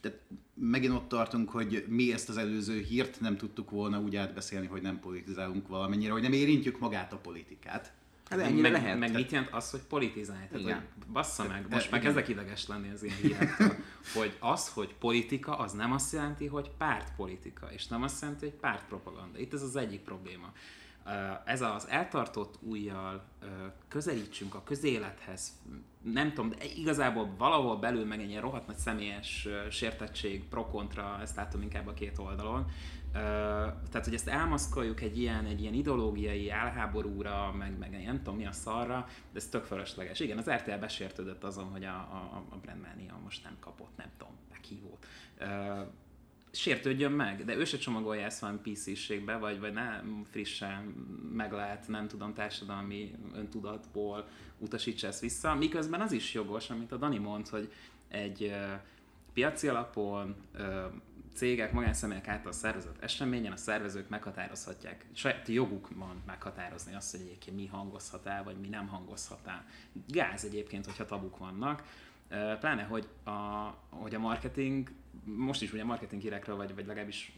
[0.00, 0.20] de
[0.54, 4.82] megint ott tartunk, hogy mi ezt az előző hírt nem tudtuk volna úgy átbeszélni, hogy
[4.82, 7.92] nem politizálunk valamennyire, hogy nem érintjük magát a politikát.
[8.30, 8.98] Hát ennyire meg, lehet.
[8.98, 10.46] Meg mit jelent az, hogy politizálj?
[10.50, 13.74] Tehát, hogy bassza meg, most meg kezdek ideges lenni az ilyen hírektől,
[14.14, 18.54] hogy az, hogy politika, az nem azt jelenti, hogy pártpolitika, és nem azt jelenti, hogy
[18.54, 19.38] pártpropaganda.
[19.38, 20.52] Itt ez az egyik probléma.
[21.44, 23.24] ez az eltartott újjal
[23.88, 25.52] közelítsünk a közélethez,
[26.02, 31.36] nem tudom, de igazából valahol belül meg egy ilyen rohadt nagy személyes sértettség, pro-kontra, ezt
[31.36, 32.66] látom inkább a két oldalon.
[33.12, 38.46] Tehát, hogy ezt elmaszkoljuk egy ilyen, egy ilyen ideológiai álháborúra, meg, meg nem tudom mi
[38.46, 40.20] a szarra, de ez tök fölösleges.
[40.20, 44.34] Igen, az RTL besértődött azon, hogy a, a, a Brandmania most nem kapott, nem tudom,
[44.50, 45.06] meghívót
[46.52, 50.82] sértődjön meg, de ő se csomagolja ezt valami PC-ségbe, vagy, vagy nem frissen
[51.32, 56.96] meg lehet, nem tudom, társadalmi öntudatból utasítsa ezt vissza, miközben az is jogos, amit a
[56.96, 57.72] Dani mond, hogy
[58.08, 58.80] egy uh,
[59.32, 60.34] piaci alapon
[61.34, 67.56] cégek, magánszemélyek által szervezett eseményen a szervezők meghatározhatják, saját joguk van meghatározni azt, hogy egyébként
[67.56, 69.64] mi hangozhat el, vagy mi nem hangozhat el.
[70.08, 71.82] Gáz egyébként, hogyha tabuk vannak,
[72.60, 73.30] pláne, hogy a,
[73.88, 74.90] hogy a marketing
[75.24, 77.32] most is ugye marketing hírekről, vagy, vagy legalábbis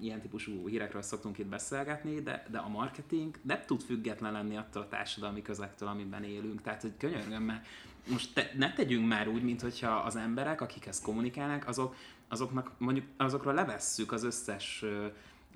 [0.00, 4.82] ilyen típusú hírekről szoktunk itt beszélgetni, de, de a marketing nem tud független lenni attól
[4.82, 6.62] a társadalmi közektől, amiben élünk.
[6.62, 7.66] Tehát, hogy könyörgöm, mert
[8.08, 11.94] most te, ne tegyünk már úgy, mint hogyha az emberek, akik ezt kommunikálnak, azok,
[12.28, 14.84] azoknak mondjuk azokról levesszük az összes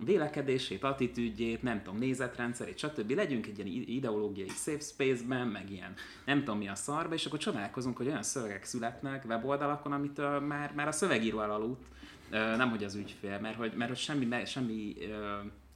[0.04, 3.10] vélekedését, attitűdjét, nem tudom, nézetrendszerét, stb.
[3.10, 7.38] Legyünk egy ilyen ideológiai safe space-ben, meg ilyen nem tudom mi a szarba, és akkor
[7.38, 11.86] csodálkozunk, hogy olyan szövegek születnek weboldalakon, amit uh, már, már a szövegíró elaludt,
[12.30, 14.96] nem hogy az ügyfél, mert hogy, mert hogy semmi, semmi,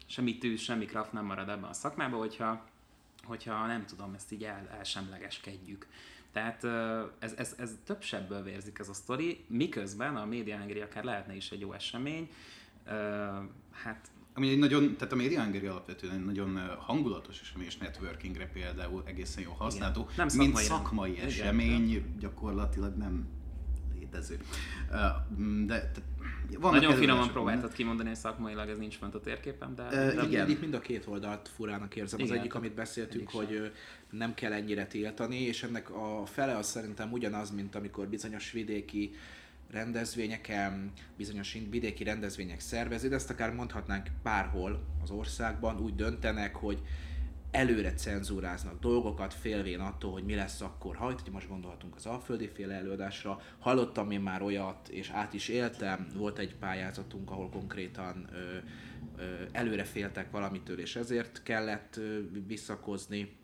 [0.07, 2.65] semmi tűz, semmi kraft nem marad ebben a szakmában, hogyha,
[3.25, 5.87] hogyha nem tudom, ezt így el, elsemlegeskedjük.
[6.33, 6.65] Tehát
[7.19, 11.51] ez, ez, ez több sebből vérzik ez a sztori, miközben a média akár lehetne is
[11.51, 12.31] egy jó esemény,
[13.71, 18.47] hát ami egy nagyon, tehát a Media Hungary alapvetően egy nagyon hangulatos esemény és networkingre
[18.47, 21.27] például egészen jó használható, nem szakmai mint szakmai nem.
[21.27, 22.17] esemény Igen.
[22.19, 23.29] gyakorlatilag nem
[23.95, 24.39] létező.
[25.67, 26.03] De, de
[26.61, 29.83] van Nagyon finoman próbáltad kimondani, hogy szakmailag ez nincs fent a térképen, de...
[29.83, 30.51] Uh, de igen.
[30.51, 32.19] Itt mind a két oldalt furának érzem.
[32.19, 33.71] Igen, az egyik, amit beszéltünk, egyik hogy sem.
[34.11, 39.15] nem kell ennyire tiltani, és ennek a fele az szerintem ugyanaz, mint amikor bizonyos vidéki
[39.71, 46.83] rendezvényeken, bizonyos vidéki rendezvények szervezi, de ezt akár mondhatnánk bárhol az országban, úgy döntenek, hogy
[47.53, 52.49] előre cenzúráznak dolgokat, félvén attól, hogy mi lesz akkor, ha hogy most gondolhatunk az Alföldi
[52.55, 58.29] féle előadásra, hallottam én már olyat, és át is éltem, volt egy pályázatunk, ahol konkrétan
[58.33, 58.57] ö,
[59.17, 63.37] ö, előre féltek valamitől, és ezért kellett ö, visszakozni,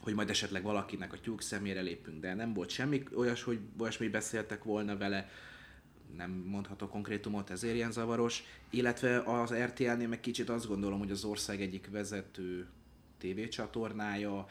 [0.00, 4.08] hogy majd esetleg valakinek a tyúk szemére lépünk, de nem volt semmi olyas, hogy olyasmi
[4.08, 5.28] beszéltek volna vele,
[6.16, 11.24] nem mondhatok konkrétumot, ezért ilyen zavaros, illetve az RTL-nél meg kicsit azt gondolom, hogy az
[11.24, 12.68] ország egyik vezető
[13.20, 14.46] tévécsatornája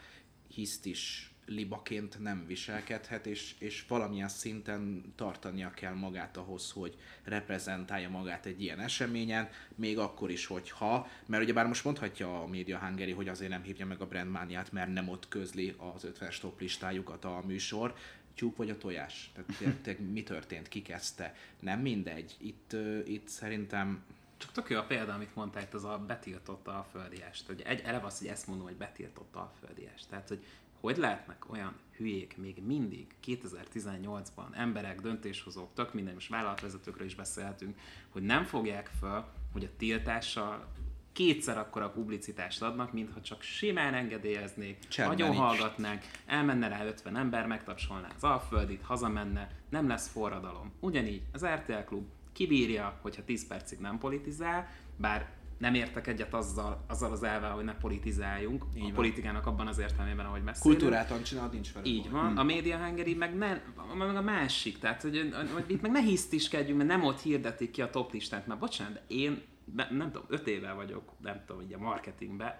[0.47, 8.10] hiszt is libaként nem viselkedhet, és, és valamilyen szinten tartania kell magát ahhoz, hogy reprezentálja
[8.10, 12.79] magát egy ilyen eseményen, még akkor is, hogyha, mert ugye bár most mondhatja a Media
[12.79, 16.60] Hungary, hogy azért nem hívja meg a brandmániát, mert nem ott közli az 50 stop
[16.60, 17.95] listájukat a műsor,
[18.36, 19.32] tyúk vagy a tojás?
[19.34, 21.36] Tehát te, mi történt, ki kezdte?
[21.60, 22.36] Nem mindegy.
[22.38, 24.03] Itt, itt szerintem
[24.39, 27.47] csak tök jó a példa, amit mondtál, itt az a betiltotta a földiást.
[27.47, 30.10] Hogy egy, eleve az, hogy ezt mondom, hogy betiltotta a földiást.
[30.10, 30.45] Tehát, hogy
[30.80, 37.78] hogy lehetnek olyan hülyék még mindig 2018-ban emberek, döntéshozók, tök minden, most vállalatvezetőkről is beszélhetünk,
[38.10, 40.67] hogy nem fogják fel, hogy a tiltással
[41.12, 47.47] kétszer akkora publicitást adnak, mintha csak simán engedélyeznék, Csendben nagyon hallgatnánk, elmenne rá 50 ember,
[47.47, 50.71] megtapsolná az Alföldit, hazamenne, nem lesz forradalom.
[50.80, 52.08] Ugyanígy az RTL Klub
[52.39, 57.63] kibírja, hogyha 10 percig nem politizál, bár nem értek egyet azzal, azzal az elvel, hogy
[57.63, 58.65] ne politizáljunk.
[58.75, 58.93] Így a van.
[58.93, 60.80] politikának abban az értelmében, ahogy beszélünk.
[60.80, 61.86] Kultúrát csinálod, nincs fel.
[61.86, 62.28] Így van.
[62.28, 62.38] Hmm.
[62.38, 63.62] A Media Hungary meg, ne,
[63.97, 64.80] meg a másik.
[64.80, 68.47] Tehát, hogy, hogy itt meg ne hisztiskedjünk, mert nem ott hirdetik ki a top listát.
[68.47, 69.41] Mert bocsánat, de én
[69.75, 72.56] nem, nem tudom, öt éve vagyok, nem tudom, ugye a marketingben.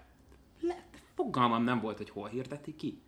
[0.60, 3.02] Le, fogalmam nem volt, hogy hol hirdetik ki.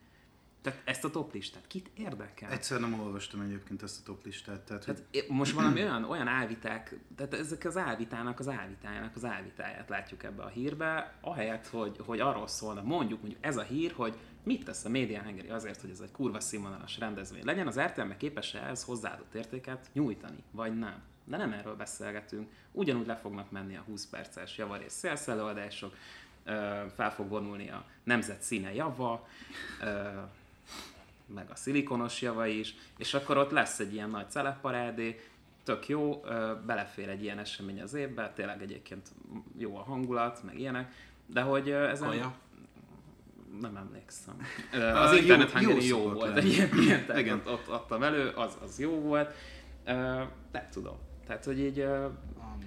[0.62, 2.52] Tehát ezt a top listát kit érdekel?
[2.52, 4.60] Egyszer nem olvastam egyébként ezt a top listát.
[4.60, 5.26] Tehát, tehát hogy...
[5.30, 10.43] Most valami olyan, olyan álviták, tehát ezek az álvitának az álvitájának az álvitáját látjuk ebbe
[10.43, 14.86] a hírbe, ahelyett, hogy, hogy arról szólna, mondjuk, mondjuk ez a hír, hogy mit tesz
[14.86, 18.60] a Media Hungary azért, hogy ez egy kurva színvonalas rendezvény legyen, az RTL meg képes-e
[18.60, 21.02] ehhez hozzáadott értéket nyújtani, vagy nem.
[21.26, 22.50] De nem erről beszélgetünk.
[22.71, 25.95] Ugyanúgy le fognak menni a 20 perces javarész szélszelőadások,
[26.95, 29.28] fel fog vonulni a nemzet színe java,
[31.26, 35.20] meg a szilikonos java is, és akkor ott lesz egy ilyen nagy celepparádé,
[35.64, 36.22] tök jó,
[36.66, 39.10] belefér egy ilyen esemény az évbe, tényleg egyébként
[39.58, 40.94] jó a hangulat, meg ilyenek,
[41.26, 42.08] de hogy ezen...
[42.08, 42.34] Kaja?
[43.62, 44.36] Nem emlékszem.
[45.04, 47.38] Az uh, internet jó, jó, jó volt, egy ilyen, ilyen Igen.
[47.38, 49.34] Ott, ott adtam elő, az, az jó volt.
[49.86, 49.94] Uh,
[50.52, 50.98] nem tudom.
[51.28, 51.86] Tehát, hogy így...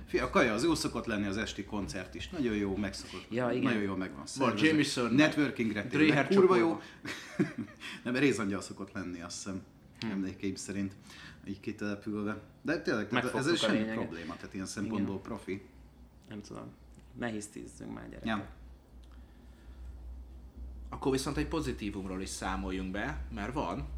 [0.06, 2.28] Fia, a kaja az jó szokott lenni, az esti koncert is.
[2.28, 3.26] Nagyon jó, megszokott.
[3.30, 3.62] Ja, igen.
[3.62, 4.16] Nagyon jó megvan.
[4.16, 4.66] Van szervezve.
[4.66, 6.80] Jameson, Networkingre tényleg kurva jó.
[8.04, 9.62] Nem, rézangyal szokott lenni, azt hiszem.
[10.00, 10.10] Hm.
[10.10, 10.92] Emlékeim szerint.
[11.46, 12.40] Így kitelepülve.
[12.62, 13.94] De tényleg, tehát ez semmi lényeget.
[13.94, 15.62] probléma, tehát ilyen szempontból profi.
[16.28, 16.72] Nem tudom.
[17.18, 18.26] Ne hisztizzünk már gyerekek.
[18.26, 18.46] Ja.
[20.88, 23.88] Akkor viszont egy pozitívumról is számoljunk be, mert van.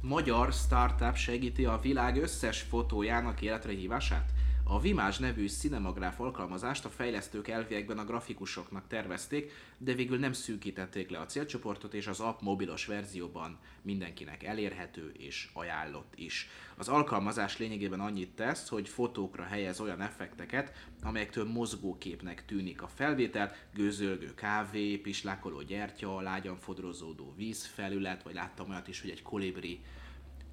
[0.00, 4.30] Magyar startup segíti a világ összes fotójának életre hívását.
[4.72, 11.10] A Vimás nevű cinemagráf alkalmazást a fejlesztők elviekben a grafikusoknak tervezték, de végül nem szűkítették
[11.10, 16.48] le a célcsoportot, és az app mobilos verzióban mindenkinek elérhető és ajánlott is.
[16.76, 23.52] Az alkalmazás lényegében annyit tesz, hogy fotókra helyez olyan effekteket, amelyektől mozgóképnek tűnik a felvétel,
[23.74, 29.80] gőzölgő kávé, pislákoló gyertya, lágyan fodrozódó vízfelület, vagy láttam olyat is, hogy egy kolibri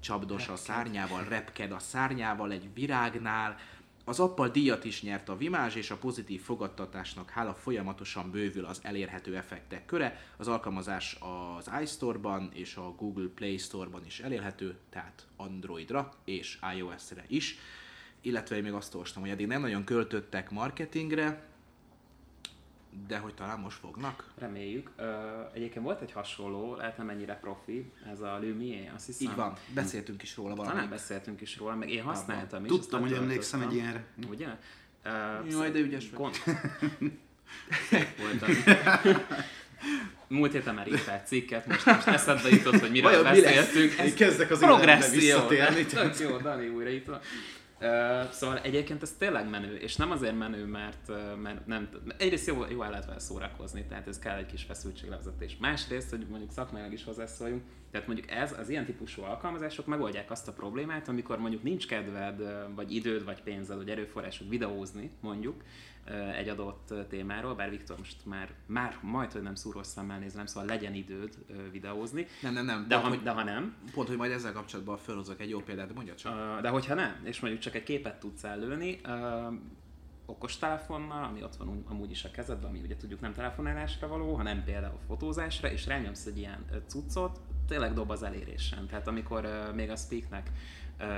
[0.00, 3.56] csapdos a szárnyával, repked a szárnyával egy virágnál.
[4.08, 8.80] Az appal díjat is nyert a Vimázs, és a pozitív fogadtatásnak hála folyamatosan bővül az
[8.82, 10.20] elérhető effektek köre.
[10.36, 11.18] Az alkalmazás
[11.56, 17.58] az iStore-ban és a Google Play Store-ban is elérhető, tehát Androidra és iOS-re is.
[18.20, 21.48] Illetve én még azt olvastam, hogy eddig nem nagyon költöttek marketingre,
[23.06, 24.24] de hogy talán most fognak.
[24.38, 24.90] Reméljük.
[24.96, 25.10] Ö,
[25.54, 29.30] egyébként volt egy hasonló, lehet nem ennyire profi, ez a Lumière, azt hiszem.
[29.30, 30.90] Így van, beszéltünk is róla Talán valamit.
[30.90, 32.70] beszéltünk is róla, meg én használtam is.
[32.70, 34.04] Tudtam, hogy emlékszem egy ilyenre.
[34.28, 34.46] Ugye?
[35.04, 36.18] Uh, Jaj, de ügyes vagy.
[36.18, 36.36] Gond...
[38.18, 38.48] Voltam.
[40.28, 43.54] Múlt héten már írtál cikket, most, most eszedbe jutott, hogy miről Vajon mi lesz?
[43.54, 44.06] beszéltünk.
[44.08, 45.18] Én kezdek az progresszió.
[45.20, 45.84] visszatérni.
[45.84, 47.20] Tök jó, Dani újra itt van.
[48.30, 51.10] Szóval egyébként ez tényleg menő, és nem azért menő, mert,
[51.42, 55.56] mert nem, egyrészt jó, jó el lehet vele szórakozni, tehát ez kell egy kis feszültséglevezetés.
[55.60, 60.48] Másrészt, hogy mondjuk szakmailag is hozzászóljunk, tehát mondjuk ez, az ilyen típusú alkalmazások megoldják azt
[60.48, 62.42] a problémát, amikor mondjuk nincs kedved,
[62.74, 65.62] vagy időd, vagy pénzed, vagy erőforrásod videózni, mondjuk,
[66.36, 70.68] egy adott témáról, bár Viktor most már, már majd, hogy nem szúrós szemmel nézem, szóval
[70.68, 71.38] legyen időd
[71.72, 72.84] videózni, Nem, nem, nem.
[72.88, 75.60] de pont, ha, hogy, de ha nem, pont, hogy majd ezzel kapcsolatban felhozok egy jó
[75.60, 76.60] példát, mondja csak.
[76.60, 79.46] De hogyha nem, és mondjuk csak egy képet tudsz ellőni, ö,
[80.26, 84.08] okos telefonnal, ami ott van úgy- amúgy is a kezedben, ami ugye tudjuk nem telefonálásra
[84.08, 88.86] való, hanem például fotózásra, és rányomsz egy ilyen cuccot, tényleg dob az elérésen.
[88.86, 90.50] Tehát amikor még a Speaknek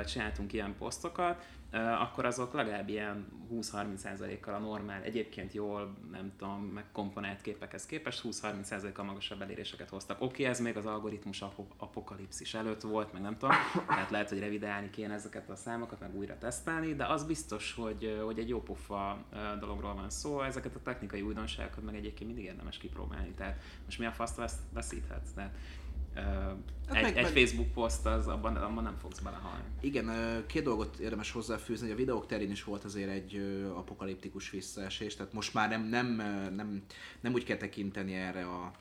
[0.07, 7.41] csináltunk ilyen posztokat, akkor azok legalább ilyen 20-30%-kal a normál, egyébként jól, nem tudom, megkomponált
[7.41, 10.21] képekhez képest 20-30%-kal magasabb eléréseket hoztak.
[10.21, 13.55] Oké, ez még az algoritmus apo- apokalipszis előtt volt, meg nem tudom,
[13.89, 18.21] tehát lehet, hogy revidálni kéne ezeket a számokat, meg újra tesztelni, de az biztos, hogy,
[18.25, 19.25] hogy egy jó pofa
[19.61, 24.07] dologról van szó, ezeket a technikai újdonságokat meg egyébként mindig érdemes kipróbálni, tehát most mi
[24.07, 25.55] a faszt vesz- veszíthetsz, tehát
[26.15, 26.21] ö,
[26.95, 29.65] egy, meg- egy Facebook poszt, az abban, abban nem fogsz belehalni.
[29.81, 30.11] Igen,
[30.47, 33.37] két dolgot érdemes hozzáfűzni, hogy a videók terén is volt azért egy
[33.75, 36.07] apokaliptikus visszaesés, tehát most már nem, nem,
[36.55, 36.83] nem,
[37.21, 38.73] nem úgy kell tekinteni erre a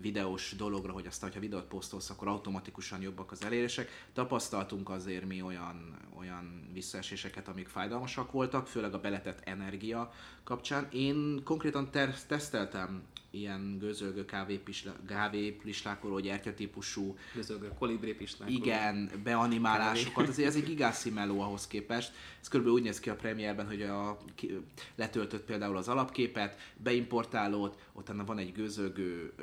[0.00, 3.88] videós dologra, hogy aztán, hogyha videót posztolsz, akkor automatikusan jobbak az elérések.
[4.12, 10.12] Tapasztaltunk azért mi olyan, olyan visszaeséseket, amik fájdalmasak voltak, főleg a beletett energia
[10.44, 10.88] kapcsán.
[10.92, 14.24] Én konkrétan ter- teszteltem ilyen gőzölgő
[15.06, 18.56] kávéplislákoló gyertya típusú Közölgő kolibri pislákoló.
[18.56, 22.12] igen, beanimálásokat, azért ez egy gigászi meló ahhoz képest.
[22.40, 24.60] Ez körülbelül úgy néz ki a premierben, hogy a, ki,
[24.94, 29.42] letöltött például az alapképet, beimportálod, utána van egy gőzölgő ö,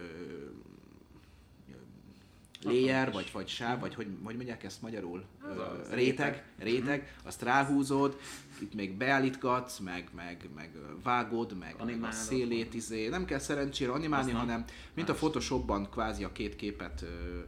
[2.61, 5.25] layer, vagy, vagy sáv, vagy hogy, hogy mondják ezt magyarul?
[5.41, 8.19] Az Ö, az, réteg, réteg, azt ráhúzod,
[8.61, 10.71] itt még beállítgatsz, meg, meg, meg
[11.03, 13.07] vágod, meg, meg a szélét, izé.
[13.07, 14.47] nem kell szerencsére animálni, Azt nem.
[14.47, 17.41] hanem mint a Photoshopban kvázi a két képet ö,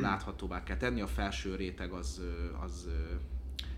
[0.00, 2.20] láthatóvá kell tenni, a felső réteg az,
[2.64, 2.88] az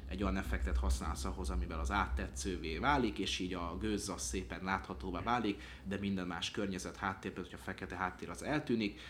[0.08, 4.60] egy olyan effektet használsz ahhoz, amivel az áttetszővé válik, és így a gőz az szépen
[4.62, 9.00] láthatóvá válik, de minden más környezet háttér, például, hogyha fekete háttér az eltűnik.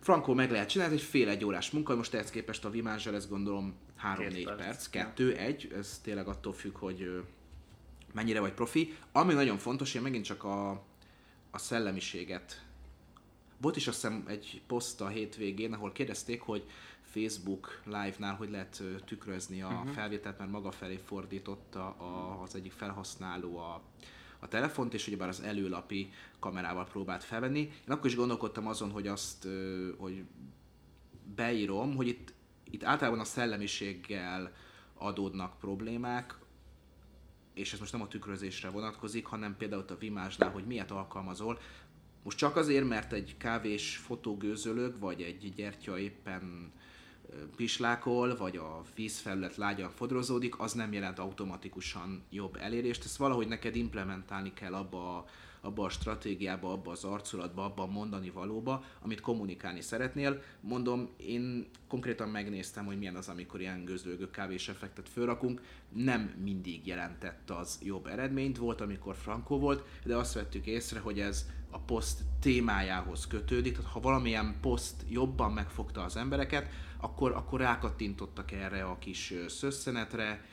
[0.00, 3.28] Frankó meg lehet csinálni, egy fél egy órás munka, most ehhez képest a Vimázsal ez
[3.28, 3.74] gondolom
[4.16, 4.88] 3-4 Két perc, perc.
[4.88, 7.22] kettő, egy, ez tényleg attól függ, hogy
[8.12, 8.96] mennyire vagy profi.
[9.12, 10.70] Ami nagyon fontos, én megint csak a,
[11.50, 12.64] a szellemiséget
[13.64, 16.66] volt is azt hiszem egy poszt a hétvégén, ahol kérdezték, hogy
[17.02, 19.90] Facebook live-nál hogy lehet tükrözni a uh-huh.
[19.90, 23.82] felvételt, mert maga felé fordította a, az egyik felhasználó a,
[24.44, 27.60] a telefont, és ugyebár az előlapi kamerával próbált felvenni.
[27.60, 29.48] Én akkor is gondolkodtam azon, hogy azt,
[29.96, 30.24] hogy
[31.34, 32.32] beírom, hogy itt,
[32.70, 34.52] itt általában a szellemiséggel
[34.94, 36.38] adódnak problémák,
[37.54, 41.58] és ez most nem a tükrözésre vonatkozik, hanem például a Vimásnál, hogy miért alkalmazol.
[42.22, 46.72] Most csak azért, mert egy kávés fotógőzölög, vagy egy gyertya éppen
[47.56, 53.04] pislákol, vagy a vízfelület lágyan fodrozódik, az nem jelent automatikusan jobb elérést.
[53.04, 55.24] Ezt valahogy neked implementálni kell abba a,
[55.60, 60.42] abba a stratégiába, abba az arculatba, abba a mondani valóba, amit kommunikálni szeretnél.
[60.60, 65.62] Mondom, én konkrétan megnéztem, hogy milyen az, amikor ilyen gőzlőgő kávés effektet fölrakunk.
[65.92, 71.20] Nem mindig jelentett az jobb eredményt, volt, amikor frankó volt, de azt vettük észre, hogy
[71.20, 76.68] ez a poszt témájához kötődik, tehát ha valamilyen poszt jobban megfogta az embereket,
[77.04, 80.44] akkor, akkor rákattintottak erre a kis szösszenetre,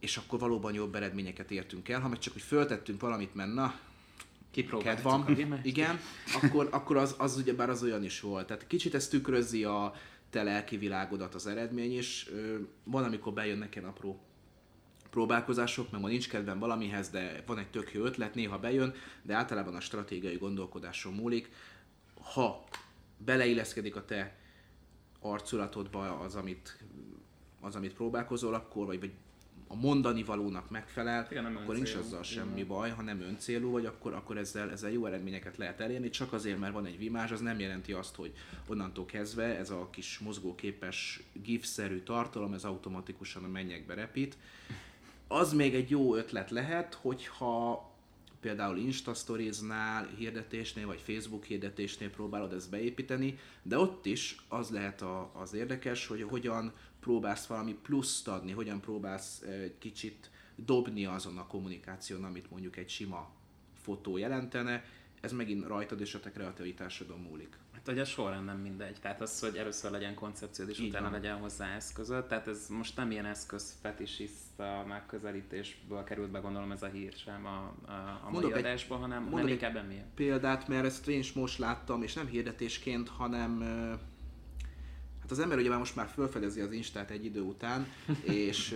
[0.00, 2.00] és akkor valóban jobb eredményeket értünk el.
[2.00, 3.74] Ha meg csak hogy föltettünk valamit, mert na,
[4.82, 5.98] kedv van, igen,
[6.42, 8.46] akkor, akkor az, az ugyebár az olyan is volt.
[8.46, 9.94] Tehát kicsit ez tükrözi a
[10.30, 12.30] te lelki világodat az eredmény, és
[12.84, 14.20] van, amikor bejönnek ilyen apró
[15.10, 19.34] próbálkozások, meg ma nincs kedvem valamihez, de van egy tök jó ötlet, néha bejön, de
[19.34, 21.50] általában a stratégiai gondolkodáson múlik.
[22.32, 22.64] Ha
[23.16, 24.36] beleilleszkedik a te
[25.20, 26.84] arculatodba az, amit,
[27.60, 29.12] az, amit próbálkozol, akkor, vagy, vagy
[29.68, 32.66] a mondani valónak megfelel, Igen, nem akkor nincs azzal semmi Igen.
[32.66, 36.10] baj, ha nem öncélú vagy, akkor, akkor ezzel, ezzel jó eredményeket lehet elérni.
[36.10, 38.32] Csak azért, mert van egy vimás, az nem jelenti azt, hogy
[38.66, 44.36] onnantól kezdve ez a kis mozgóképes GIF-szerű tartalom, ez automatikusan a mennyekbe repít.
[45.28, 47.87] Az még egy jó ötlet lehet, hogyha
[48.40, 55.02] például Insta Stories-nál hirdetésnél, vagy Facebook hirdetésnél próbálod ezt beépíteni, de ott is az lehet
[55.02, 61.38] a, az érdekes, hogy hogyan próbálsz valami pluszt adni, hogyan próbálsz egy kicsit dobni azon
[61.38, 63.30] a kommunikáción, amit mondjuk egy sima
[63.74, 64.84] fotó jelentene,
[65.20, 67.56] ez megint rajtad és a te kreativitásodon múlik.
[67.88, 68.96] Ugye a sorrend nem mindegy.
[69.00, 71.12] Tehát az, hogy először legyen koncepciód, és Így utána van.
[71.12, 72.24] legyen hozzá eszközöd.
[72.24, 77.46] Tehát ez most nem ilyen eszköz fetisista megközelítésből került be, gondolom ez a hír sem
[77.46, 80.14] a, a, a mai adásba, hanem, hanem inkább emiatt.
[80.14, 83.62] példát, mert ezt én is most láttam, és nem hirdetésként, hanem
[85.28, 87.86] Hát az ember ugye már most már felfedezi az Instát egy idő után,
[88.22, 88.74] és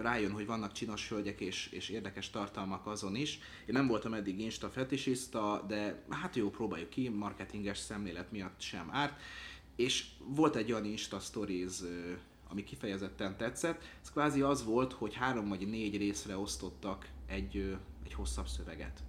[0.00, 3.38] rájön, hogy vannak csinos hölgyek és, és érdekes tartalmak azon is.
[3.66, 8.88] Én nem voltam eddig Insta fetisista, de hát jó, próbáljuk ki, marketinges szemlélet miatt sem
[8.90, 9.20] árt.
[9.76, 11.74] És volt egy olyan Insta Stories,
[12.48, 13.82] ami kifejezetten tetszett.
[14.02, 19.02] Ez kvázi az volt, hogy három vagy négy részre osztottak egy, egy hosszabb szöveget.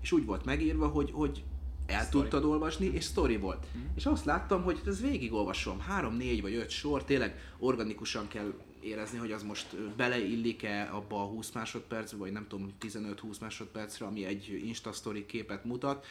[0.00, 1.44] És úgy volt megírva, hogy, hogy
[1.86, 2.28] el story.
[2.28, 3.66] tudtad olvasni, és story volt.
[3.76, 3.82] Mm.
[3.94, 9.18] És azt láttam, hogy ez végigolvasom, három, négy vagy öt sor, tényleg organikusan kell érezni,
[9.18, 14.62] hogy az most beleillik-e abba a 20 másodpercbe, vagy nem tudom, 15-20 másodpercre, ami egy
[14.66, 16.06] Insta story képet mutat,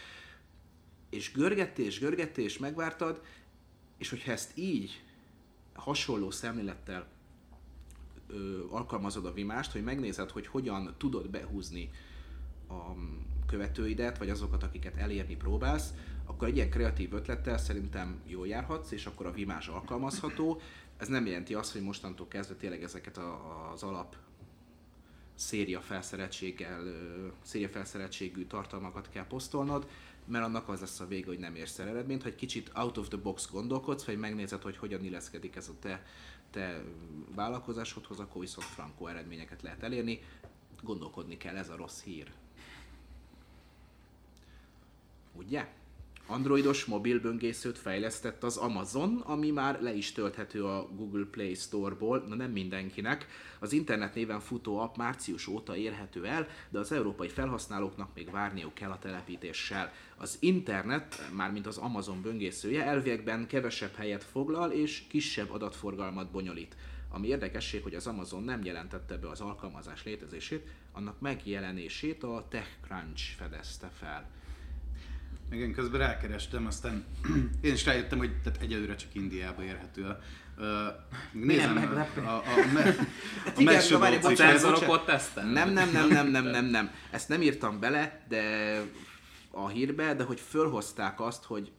[1.10, 3.22] és görgettés, görgettés, megvártad,
[3.98, 5.04] és hogyha ezt így
[5.74, 7.08] hasonló szemlélettel
[8.28, 11.90] ö, alkalmazod a vimást, hogy megnézed, hogy hogyan tudod behúzni
[12.68, 12.94] a
[13.46, 15.94] követőidet, vagy azokat, akiket elérni próbálsz,
[16.26, 20.62] akkor egy ilyen kreatív ötlettel szerintem jól járhatsz, és akkor a vimás alkalmazható.
[20.98, 24.16] Ez nem jelenti azt, hogy mostantól kezdve tényleg ezeket a, az alap
[25.36, 26.84] széria felszereltséggel,
[27.42, 29.88] széria felszereltségű tartalmakat kell posztolnod,
[30.26, 33.08] mert annak az lesz a vége, hogy nem érsz el eredményt, hogy kicsit out of
[33.08, 36.06] the box gondolkodsz, vagy megnézed, hogy hogyan illeszkedik ez a te,
[36.52, 36.84] te
[37.36, 40.20] vállalkozásodhoz, akkor viszont frankó eredményeket lehet elérni.
[40.82, 42.32] Gondolkodni kell, ez a rossz hír
[45.34, 45.68] ugye?
[46.28, 52.24] Androidos mobil böngészőt fejlesztett az Amazon, ami már le is tölthető a Google Play Store-ból,
[52.28, 53.28] na nem mindenkinek.
[53.60, 58.74] Az internet néven futó app március óta érhető el, de az európai felhasználóknak még várniuk
[58.74, 59.92] kell a telepítéssel.
[60.18, 66.76] Az internet, mármint az Amazon böngészője, elviekben kevesebb helyet foglal és kisebb adatforgalmat bonyolít.
[67.10, 73.36] Ami érdekesség, hogy az Amazon nem jelentette be az alkalmazás létezését, annak megjelenését a TechCrunch
[73.38, 74.30] fedezte fel.
[75.54, 77.06] Igen, közben rákerestem, aztán
[77.62, 80.20] én is rájöttem, hogy tehát egyelőre csak Indiába érhető a
[80.58, 80.66] Uh,
[81.32, 82.44] nézem a, a, a,
[82.74, 82.82] me,
[83.56, 83.82] a Igen,
[85.46, 86.92] Nem, nem, nem, nem, nem, nem, nem.
[87.12, 88.44] Ezt nem írtam bele, de
[89.52, 91.72] a hírbe, de hogy fölhozták azt, hogy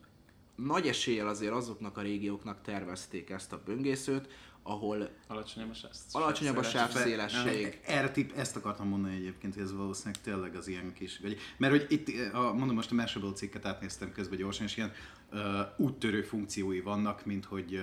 [0.55, 4.27] nagy eséllyel azért azoknak a régióknak tervezték ezt a böngészőt,
[4.67, 7.79] ahol alacsonyabb a, sáv, alacsonyabb a sávszélesség.
[7.85, 11.73] Erre tip, ezt akartam mondani egyébként, hogy ez valószínűleg tényleg az ilyen kis, vagy, mert
[11.73, 14.91] hogy itt, a, mondom most a Mashable cikket átnéztem közben gyorsan, és ilyen
[15.31, 15.39] uh,
[15.77, 17.81] úttörő funkciói vannak, mint hogy uh,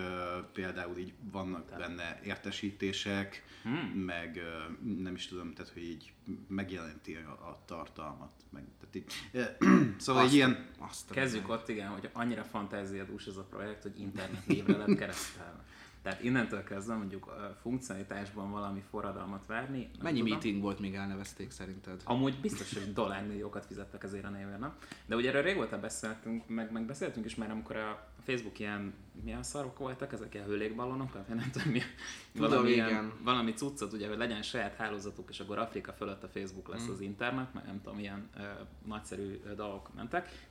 [0.53, 1.81] például így vannak tehát.
[1.81, 4.03] benne értesítések, hmm.
[4.05, 6.13] meg uh, nem is tudom, tehát hogy így
[6.49, 8.33] megjelenti a, a tartalmat.
[8.51, 9.13] Meg, tehát így,
[9.61, 10.67] uh, szóval azt, ilyen...
[10.79, 15.65] Azt Kezdjük ott, igen, hogy annyira fantáziadús ez a projekt, hogy internet névre lett keresztelve.
[16.03, 19.79] Tehát innentől kezdve mondjuk a funkcionalitásban valami forradalmat várni.
[19.79, 20.33] nem Mennyi tudom.
[20.33, 22.01] meeting volt, míg elnevezték szerinted?
[22.05, 24.61] Amúgy biztos, hogy dollármilliókat fizettek ezért a névért,
[25.07, 29.43] De ugye erről régóta beszéltünk, meg, meg beszéltünk is már, amikor a Facebook ilyen, milyen
[29.43, 31.87] szarok voltak, ezek ilyen hőlékballonok, vagy nem tudom, milyen,
[32.33, 32.89] Tudom, valami, igen.
[32.89, 36.89] ilyen, valami cuccot, ugye, hogy legyen saját hálózatuk, és akkor Afrika fölött a Facebook lesz
[36.89, 38.43] az internet, meg nem tudom, ilyen ö,
[38.87, 40.51] nagyszerű ö, dolgok mentek.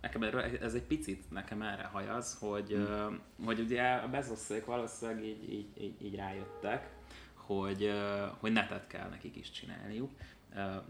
[0.00, 0.22] Nekem
[0.60, 3.10] ez egy picit nekem erre hajaz, hogy, ö,
[3.44, 6.94] hogy ugye a Bezoszék valószínűleg így, így, így, így rájöttek,
[7.34, 7.92] hogy,
[8.38, 10.10] hogy netet kell nekik is csinálniuk.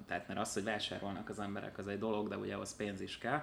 [0.06, 3.18] Tehát mert az, hogy vásárolnak az emberek, az egy dolog, de ugye ahhoz pénz is
[3.18, 3.42] kell.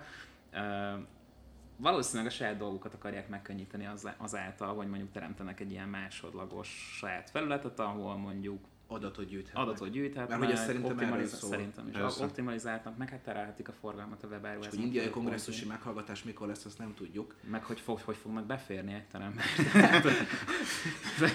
[1.78, 7.30] Valószínűleg a saját dolgukat akarják megkönnyíteni az- azáltal, hogy mondjuk teremtenek egy ilyen másodlagos saját
[7.30, 9.64] felületet, ahol mondjuk Adatot gyűjthetnek.
[9.64, 11.50] adatot gyűjthetnek, Mert hogy ez szerintem erről szól.
[11.50, 11.94] szerintem is.
[11.98, 12.24] Persze.
[12.24, 14.70] Optimalizáltak, meg hát terelhetik a forgalmat a webáruházban.
[14.76, 17.36] Hogy indiai kongresszusi meghallgatás mikor lesz, azt nem tudjuk.
[17.50, 19.42] Meg hogy, fog, hogy fognak beférni egy terembe.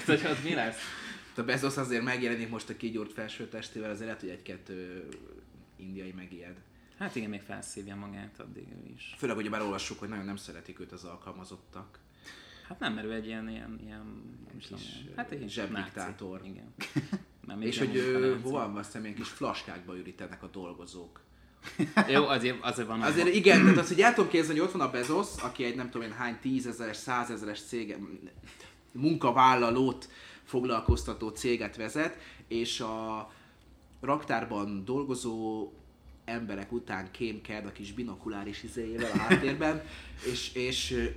[0.07, 0.78] Hogy ott mi lesz?
[1.36, 5.09] A Bezos azért megjelenik most a kigyúrt felső testével, azért lehet, hogy egy-kettő
[5.76, 6.57] indiai megijed.
[6.98, 9.14] Hát igen, még felszívja magát addig ő is.
[9.18, 11.98] Főleg, hogy elolvassuk, hogy nagyon nem szeretik őt az alkalmazottak.
[12.68, 14.00] Hát nem, mert ő egy ilyen, ilyen, ilyen
[14.46, 16.40] nem is Kis, tudom, hát egy zsebdiktátor.
[16.40, 16.62] náci.
[17.47, 17.59] Igen.
[17.59, 21.20] Nem, És hogy a ő, hova van, ilyen kis flaskákba ürítenek a dolgozók.
[22.09, 23.03] Jó, azért, azért van.
[23.03, 25.76] Azért igen, tehát azt, hogy el tudom képzelni, hogy ott van a Bezos, aki egy
[25.76, 27.97] nem tudom én hány tízezer, százezeres cége,
[28.92, 30.09] munkavállalót
[30.44, 32.18] foglalkoztató céget vezet,
[32.49, 33.30] és a
[34.01, 35.70] raktárban dolgozó
[36.26, 39.82] emberek után kémked a kis binokuláris izéjével a háttérben,
[40.32, 41.12] és, és 5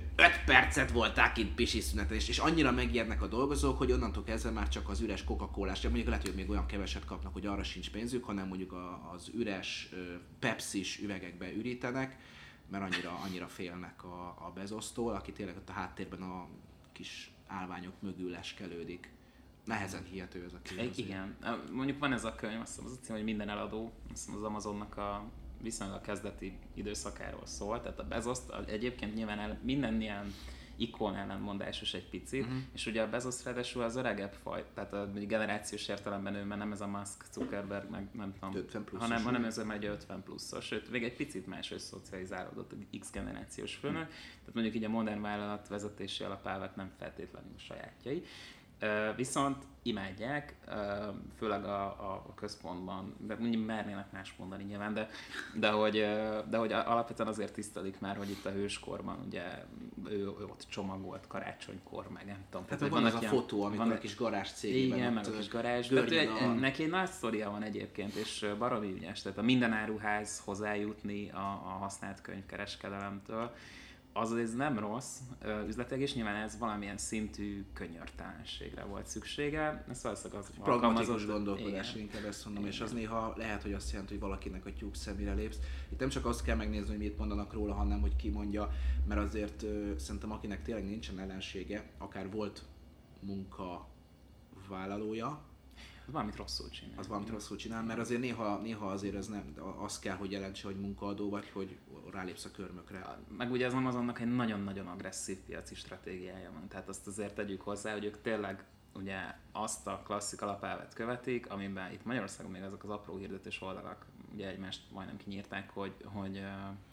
[0.46, 4.88] percet volták itt pisi szüneten, és, annyira megijednek a dolgozók, hogy onnantól kezdve már csak
[4.88, 8.24] az üres coca cola mondjuk lehet, hogy még olyan keveset kapnak, hogy arra sincs pénzük,
[8.24, 8.74] hanem mondjuk
[9.12, 9.88] az üres
[10.38, 12.16] Pepsi-s üvegekbe ürítenek,
[12.70, 16.48] mert annyira, annyira félnek a, a Bezosztól, aki tényleg ott a háttérben a
[16.92, 19.10] kis állványok mögül leskelődik.
[19.70, 20.78] Nehezen hihető ez a kép.
[20.78, 21.36] Egy, igen.
[21.72, 24.34] Mondjuk van ez a könyv, azt hiszem az a cím, hogy minden eladó, azt hiszem
[24.34, 25.24] az Amazonnak a
[25.62, 30.34] viszonylag kezdeti időszakáról szól, tehát a Bezos egyébként nyilván el, minden ilyen
[30.76, 32.58] ikon ellenmondásos egy picit, uh-huh.
[32.72, 36.72] és ugye a Bezos ráadásul az öregebb faj, tehát a generációs értelemben ő, mert nem
[36.72, 40.22] ez a Musk, Zuckerberg, meg nem tudom, 50 pluszos, hanem, hanem ez már egy 50
[40.22, 44.88] pluszos, sőt, még egy picit máshogy szocializálódott, egy X generációs főnök, tehát mondjuk így a
[44.88, 48.24] modern vállalat vezetési alapelvek nem feltétlenül sajátjai.
[49.16, 50.54] Viszont imádják,
[51.38, 55.08] főleg a, a, a központban, de mondjuk mernének más mondani nyilván, de,
[55.54, 55.92] de, hogy,
[56.50, 59.42] de hogy alapvetően azért tisztelik már, hogy itt a hőskorban ugye
[60.08, 62.64] ő, ő ott csomagolt karácsonykor, meg nem tudom.
[62.66, 65.26] Tehát hogy van az a ilyen- fotó, amikor van- a kis garázs cégében igen, meg
[65.26, 65.86] a kis garázs.
[65.88, 69.22] Tehát a- neki egy nagy sztoria van egyébként, és baromi ügyes.
[69.22, 73.54] Tehát a minden áruház hozzájutni a, a használt könyvkereskedelemtől,
[74.12, 79.84] az ez nem rossz ö, üzletek, és nyilván ez valamilyen szintű könyörtelenségre volt szüksége.
[79.90, 82.02] Ez valószínűleg az pragmatikus gondolkodás, Igen.
[82.02, 82.86] inkább ezt mondom, és Igen.
[82.86, 85.58] az néha lehet, hogy azt jelenti, hogy valakinek a tyúk szemére lépsz.
[85.92, 88.70] Itt nem csak azt kell megnézni, hogy mit mondanak róla, hanem hogy ki mondja,
[89.08, 92.62] mert azért ö, szerintem akinek tényleg nincsen ellensége, akár volt
[93.20, 95.40] munkavállalója,
[96.10, 96.98] Az valamit rosszul csinál.
[96.98, 100.66] az valamit rosszul csinál, mert azért néha, néha azért ez nem, az kell, hogy jelentse,
[100.66, 101.78] hogy munkaadó vagy, hogy
[102.10, 103.18] rálépsz a körmökre.
[103.36, 106.68] Meg ugye az Amazonnak egy nagyon-nagyon agresszív piaci stratégiája van.
[106.68, 109.18] Tehát azt azért tegyük hozzá, hogy ők tényleg ugye
[109.52, 114.48] azt a klasszik alapelvet követik, amiben itt Magyarországon még azok az apró hirdetés oldalak ugye
[114.48, 116.44] egymást majdnem kinyírták, hogy, hogy uh,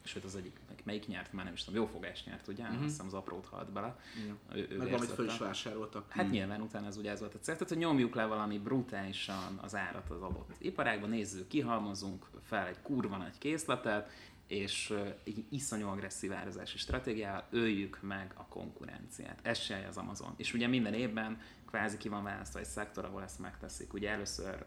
[0.04, 2.64] sőt az egyik, melyik nyert, már nem is tudom, jófogás nyert, ugye?
[2.64, 2.78] Uh-huh.
[2.78, 4.00] Azt hiszem az aprót halt bele.
[4.54, 5.14] Ő, ő Meg valamit érzette.
[5.14, 6.12] föl is vásároltak.
[6.12, 9.60] Hát nyilván utána ez ugye ez volt a cél, tehát hogy nyomjuk le valami brutálisan
[9.62, 14.10] az árat az adott iparágban, nézzük, kihalmozunk fel egy kurva nagy készletet,
[14.48, 19.40] és egy iszonyú agresszív árazási stratégiával öljük meg a konkurenciát.
[19.42, 20.34] Ez se az Amazon.
[20.38, 23.94] És ugye minden évben kvázi ki van választva egy szektor, ahol ezt megteszik.
[23.94, 24.66] Ugye először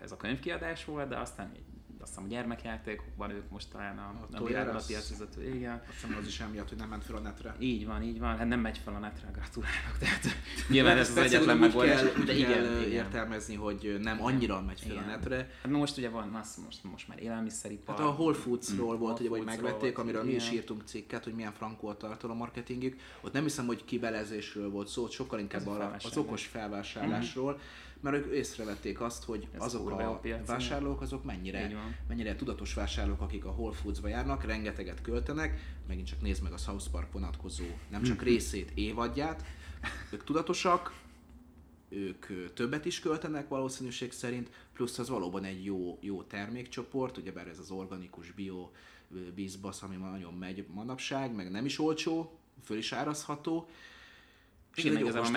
[0.00, 1.52] ez a könyvkiadás volt, de aztán
[2.00, 4.86] azt hiszem a gyermekjátékokban ők most talán a, A a, Us.
[4.86, 5.54] piacvezető.
[5.54, 5.82] Igen.
[5.88, 7.56] Azt hiszem az is emiatt, hogy nem ment fel a netre.
[7.58, 8.36] Így van, így van.
[8.36, 9.98] Hát nem megy fel a netre, gratulálok.
[9.98, 10.24] Tehát
[10.68, 12.00] nyilván ez az egyetlen megoldás.
[12.00, 12.90] Kell, de kell igen, igen.
[12.90, 15.50] értelmezni, hogy nem annyira megy fel a netre.
[15.62, 17.96] Hát most ugye van, az most, most már élelmiszeripar.
[17.96, 21.52] Hát a Whole Foods-ról volt, ugye, hogy megvették, amiről mi is írtunk cikket, hogy milyen
[21.52, 23.00] frankó a tartalommarketingük.
[23.20, 26.14] Ott nem hiszem, hogy kibelezésről volt szó, sokkal inkább a arra, az felvásárlás.
[26.14, 26.26] Mhm.
[26.26, 27.60] okos felvásárlásról,
[28.00, 31.70] mert ők észrevették azt, hogy Ez azok a piac, vásárlók, azok mennyire,
[32.08, 36.56] mennyire tudatos vásárlók, akik a Whole Foods-ba járnak, rengeteget költenek, megint csak nézd meg a
[36.56, 39.44] South Park vonatkozó, nem csak részét, évadját,
[40.10, 40.92] ők tudatosak,
[41.88, 47.58] ők többet is költenek valószínűség szerint, plusz az valóban egy jó, jó termékcsoport, ugyebár ez
[47.58, 48.70] az organikus bio
[49.14, 53.68] ö, bizbasz, ami ma nagyon megy manapság, meg nem is olcsó, föl is árazható,
[54.76, 55.30] És Ez én egy igazából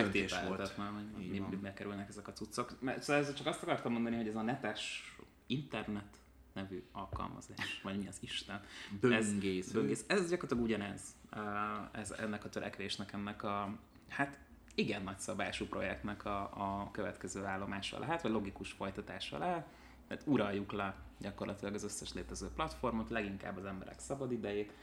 [0.93, 2.81] hogy Így mi, mibe kerülnek ezek a cuccok.
[2.81, 5.15] Mert, szóval ez csak azt akartam mondani, hogy ez a netes
[5.47, 6.17] internet
[6.53, 8.61] nevű alkalmazás, vagy mi az Isten.
[8.99, 9.67] Böngésző.
[9.67, 10.03] Ez, böngész.
[10.07, 11.01] ez gyakorlatilag ugyanez.
[11.35, 13.77] Uh, Ez, ennek a törekvésnek, ennek a,
[14.07, 14.39] hát
[14.75, 19.67] igen nagy szabású projektnek a, a következő állomása lehet, vagy logikus folytatása lehet.
[20.07, 24.73] Tehát uraljuk le gyakorlatilag az összes létező platformot, leginkább az emberek szabad idejét,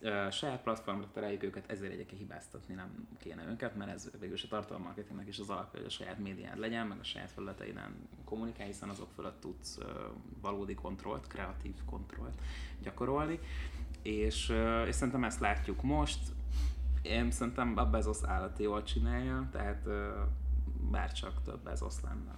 [0.00, 4.44] Ö, saját platformra tereljük őket, ezért egyébként hibáztatni nem kéne őket, mert ez végül is
[4.44, 8.68] a tartalommarketingnek is az alapja, hogy a saját médiád legyen, meg a saját felületeiden kommunikálj,
[8.68, 9.78] hiszen azok fölött tudsz
[10.40, 12.40] valódi kontrollt, kreatív kontrollt
[12.82, 13.38] gyakorolni.
[14.02, 14.52] És,
[14.86, 16.20] és szerintem ezt látjuk most.
[17.02, 20.22] Én szerintem a Bezos állati jól csinálja, tehát ö,
[20.90, 22.34] bárcsak több Bezos lenne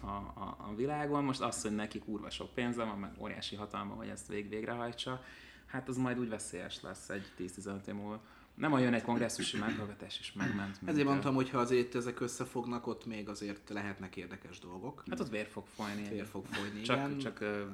[0.00, 1.24] a, a, a világon.
[1.24, 5.20] Most az, hogy neki kurva sok pénze van, meg óriási hatalma, hogy ezt vég végrehajtsa,
[5.66, 8.22] hát az majd úgy veszélyes lesz egy 10-15 év múlva.
[8.54, 10.80] Nem olyan egy kongresszusi meghallgatás is megment.
[10.80, 15.02] mint, Ezért mondtam, hogy ha azért ezek összefognak, ott még azért lehetnek érdekes dolgok.
[15.10, 16.08] Hát ott vér fog folyni.
[16.08, 17.18] Vér fog folyni, Csak, igen.
[17.18, 17.64] csak ö,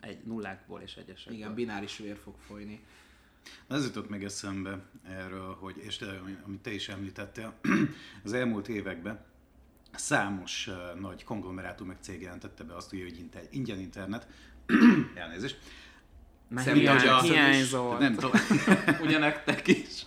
[0.00, 1.36] egy nullákból és egyesekből.
[1.36, 2.84] Igen, bináris vér fog folyni.
[3.66, 7.54] Na, Ez jutott meg eszembe erről, hogy, és te, amit te is említettél,
[8.24, 9.24] az elmúlt években
[9.94, 14.26] számos uh, nagy konglomerátum meg cég jelentette be azt, ugye, hogy inter, ingyen internet,
[15.14, 15.58] elnézést,
[16.56, 17.30] Hiány, is.
[17.30, 17.98] hiányzott.
[17.98, 18.30] nem tudom,
[19.04, 20.04] Ugyanektek is.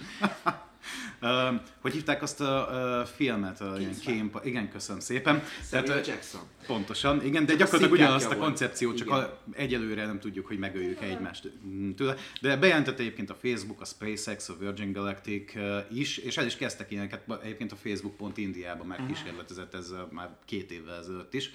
[1.26, 2.67] Uh, hogy hívták azt a
[3.01, 4.15] uh, filmet, a ilyen Kingsman.
[4.15, 5.43] kém, igen, köszönöm szépen.
[5.71, 6.41] Samuel ö, Jackson.
[6.67, 8.39] Pontosan, igen, de Csak gyakorlatilag ugyanazt a volt.
[8.39, 9.19] koncepciót, csak Igen.
[9.19, 12.15] a, egyelőre nem tudjuk, hogy megöljük egymást mm, tőle.
[12.41, 16.55] De bejelentette egyébként a Facebook, a SpaceX, a Virgin Galactic uh, is, és el is
[16.55, 21.34] kezdtek ilyeneket, ba- egyébként a Facebook pont Indiában már kísérletezett ezzel már két évvel ezelőtt
[21.34, 21.51] is,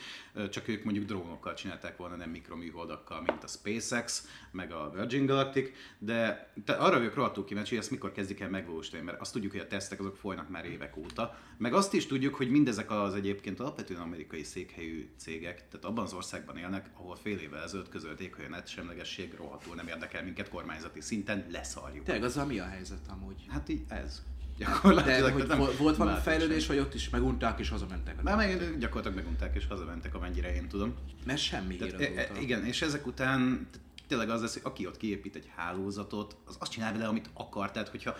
[0.50, 5.70] csak ők mondjuk drónokkal csinálták volna, nem mikroműholdakkal, mint a SpaceX, meg a Virgin Galactic,
[5.98, 9.52] de te arra vagyok rohadtul kíváncsi, hogy ezt mikor kezdik el megvalósítani, mert azt tudjuk,
[9.60, 13.60] a tesztek azok folynak már évek óta, meg azt is tudjuk, hogy mindezek az egyébként
[13.60, 18.44] alapvetően amerikai székhelyű cégek, tehát abban az országban élnek, ahol fél évvel ezelőtt közölték, hogy
[18.44, 22.04] a net semlegesség rohadtul nem érdekel minket kormányzati szinten, leszarjuk.
[22.04, 23.44] Tényleg azzal mi a helyzet amúgy?
[23.48, 24.22] Hát így ez.
[24.58, 25.32] De Gyakorlatilag.
[25.32, 28.22] hogy nem- vo- volt valami fejlődés, vagy ott is megunták és hazamentek?
[28.22, 30.94] Már meg gyakorlatilag megunták és hazamentek, amennyire én tudom.
[31.26, 33.68] Mert semmi Tehát, e- e- igen, és ezek után
[34.10, 37.70] tényleg az lesz, hogy aki ott kiépít egy hálózatot, az azt csinál vele, amit akar.
[37.70, 38.16] Tehát, hogyha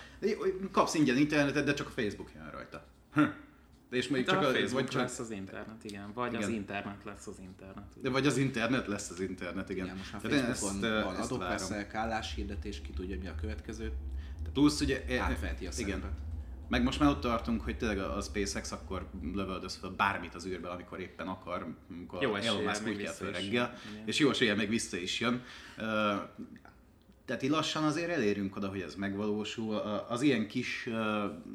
[0.73, 2.85] kapsz ingyen internetet, de csak a Facebook jön rajta.
[3.13, 3.21] Hm.
[3.91, 6.13] De és mondjuk Csak csak a Facebook vagy csak, lesz az internet, igen.
[6.15, 6.61] Vagy az Igen.
[6.61, 8.01] internet lesz az internet.
[8.03, 9.85] de vagy az internet lesz az internet, igen.
[9.85, 11.47] Igen, most már Tehát Facebookon ezt, ö, van ezt várom.
[11.47, 13.93] adóveszek, álláshirdetés, ki tudja mi a következő.
[14.53, 15.05] Plusz ugye...
[15.21, 16.01] Átveheti a igen.
[16.01, 16.30] szerepet.
[16.71, 20.69] Meg most már ott tartunk, hogy tényleg a SpaceX akkor lövöldöz fel bármit az űrbe,
[20.69, 24.69] amikor éppen akar, amikor Jó Elon Musk úgy kell is reggel, és jó eséllyel még
[24.69, 25.43] vissza is jön.
[27.25, 29.75] Tehát így lassan azért elérünk oda, hogy ez megvalósul.
[30.09, 30.89] Az ilyen kis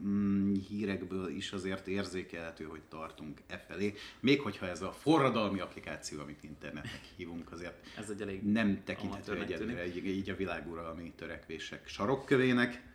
[0.05, 3.93] mm, hírekből is azért érzékelhető, hogy tartunk e felé.
[4.19, 9.41] Még hogyha ez a forradalmi applikáció, amit internetnek hívunk, azért Ez egy elég nem tekinthető
[9.41, 12.94] egyelőre így a világuralmi törekvések sarokkövének.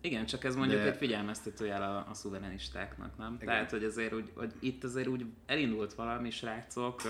[0.00, 3.34] Igen, csak ez mondjuk De- egy figyelmeztető jel a, a szuverenistáknak, nem?
[3.34, 3.46] Igen.
[3.46, 7.02] Tehát, hogy azért úgy, hogy itt azért úgy elindult valami, srácok,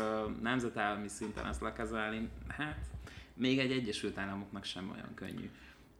[0.43, 2.87] nemzetállami szinten ezt lekezelni, hát
[3.35, 5.51] még egy Egyesült Államoknak sem olyan könnyű.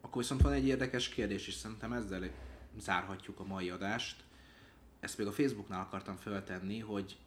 [0.01, 2.29] Akkor viszont van egy érdekes kérdés, és szerintem ezzel
[2.77, 4.23] zárhatjuk a mai adást.
[4.99, 7.17] Ezt még a Facebooknál akartam föltenni, hogy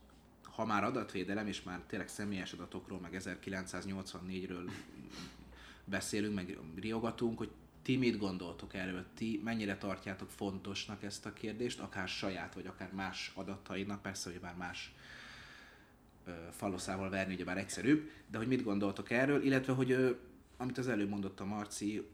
[0.43, 4.71] ha már adatvédelem, és már tényleg személyes adatokról, meg 1984-ről
[5.85, 7.51] beszélünk, meg riogatunk, hogy
[7.83, 9.05] ti mit gondoltok erről?
[9.15, 14.41] Ti mennyire tartjátok fontosnak ezt a kérdést, akár saját, vagy akár más adatainak, persze, hogy
[14.43, 14.95] már más
[16.25, 20.19] ö, faloszával verni, ugye már egyszerűbb, de hogy mit gondoltok erről, illetve hogy
[20.57, 22.07] amit az előbb mondott a Marci,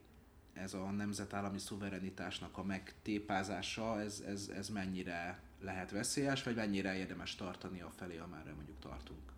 [0.52, 7.34] ez a nemzetállami szuverenitásnak a megtépázása, ez, ez, ez mennyire lehet veszélyes, vagy mennyire érdemes
[7.34, 9.37] tartani a felé, amerre mondjuk tartunk?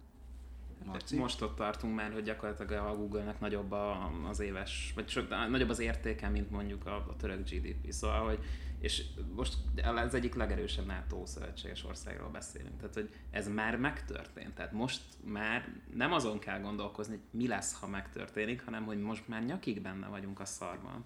[0.84, 1.16] Marci?
[1.16, 5.68] Most ott tartunk már, hogy gyakorlatilag a Google-nek nagyobb a, az éves, vagy so, nagyobb
[5.68, 7.92] az értéke, mint mondjuk a, a török GDP.
[7.92, 8.38] Szóval, hogy
[8.80, 9.04] és
[9.34, 9.54] most
[9.84, 12.76] az egyik legerősebb NATO szövetséges országról beszélünk.
[12.76, 14.54] Tehát, hogy ez már megtörtént.
[14.54, 19.28] Tehát most már nem azon kell gondolkozni, hogy mi lesz, ha megtörténik, hanem hogy most
[19.28, 21.04] már nyakig benne vagyunk a szarban.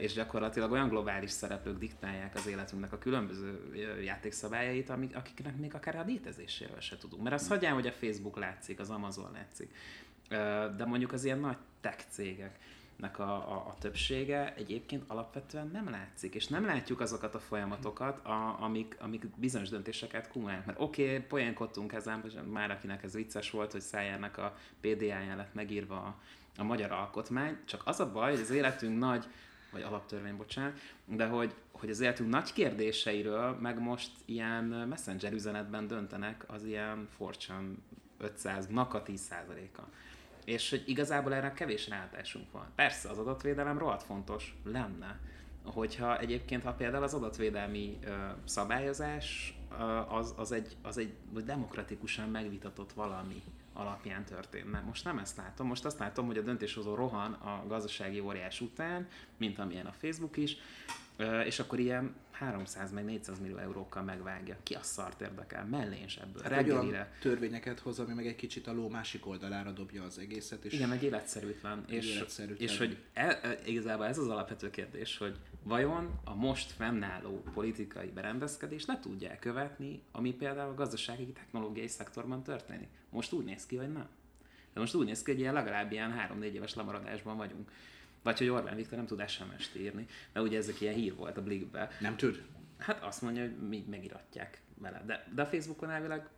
[0.00, 5.96] És gyakorlatilag olyan globális szereplők diktálják az életünknek a különböző játékszabályait, amik, akiknek még akár
[5.96, 7.22] a létezéséről se tudunk.
[7.22, 9.74] Mert azt hagyján, hogy a Facebook látszik, az Amazon látszik.
[10.76, 16.34] De mondjuk az ilyen nagy tech cégeknek a, a, a többsége egyébként alapvetően nem látszik,
[16.34, 20.66] és nem látjuk azokat a folyamatokat, a, amik, amik bizonyos döntéseket kumulálnak.
[20.66, 22.22] Mert oké, okay, poénkodtunk ezen,
[22.52, 26.20] már akinek ez vicces volt, hogy szájának a PDA-ján lett megírva a,
[26.56, 29.26] a magyar alkotmány, csak az a baj, hogy az életünk nagy
[29.74, 35.86] vagy alaptörvény, bocsánat, de hogy, hogy az életünk nagy kérdéseiről meg most ilyen messenger üzenetben
[35.86, 37.68] döntenek az ilyen Fortune
[38.20, 39.82] 500-nak a 10%-a.
[40.44, 42.66] És hogy igazából erre kevés rátásunk van.
[42.74, 45.20] Persze az adatvédelem rohadt fontos lenne,
[45.64, 48.10] hogyha egyébként, ha például az adatvédelmi ö,
[48.44, 51.14] szabályozás ö, az, az, egy, az egy
[51.44, 53.42] demokratikusan megvitatott valami
[53.74, 54.80] alapján történne.
[54.80, 59.08] Most nem ezt látom, most azt látom, hogy a döntéshozó rohan a gazdasági óriás után,
[59.36, 60.56] mint amilyen a Facebook is,
[61.44, 64.56] és akkor ilyen 300 meg 400 millió eurókkal megvágja.
[64.62, 65.64] Ki a szart érdekel?
[65.66, 66.42] Melléns ebből.
[66.42, 67.12] Hát Reggelire.
[67.20, 70.64] törvényeket hoz, ami meg egy kicsit a ló másik oldalára dobja az egészet.
[70.64, 71.84] És Igen, egy életszerűtlen.
[71.88, 72.68] És, életszerűtlen.
[72.68, 78.08] és hogy e, e, igazából ez az alapvető kérdés, hogy vajon a most fennálló politikai
[78.08, 82.88] berendezkedés le tudják követni, ami például a gazdasági technológiai szektorban történik.
[83.10, 84.08] Most úgy néz ki, hogy nem.
[84.72, 87.70] De most úgy néz ki, hogy ilyen legalább ilyen 3-4 éves lemaradásban vagyunk.
[88.24, 91.42] Vagy hogy Orbán Viktor nem tud SMS-t írni, mert ugye ezek ilyen hír volt a
[91.42, 91.90] Blikbe.
[92.00, 92.42] Nem tud?
[92.78, 95.02] Hát azt mondja, hogy mi megiratják vele.
[95.06, 96.28] De, de a Facebookon elvileg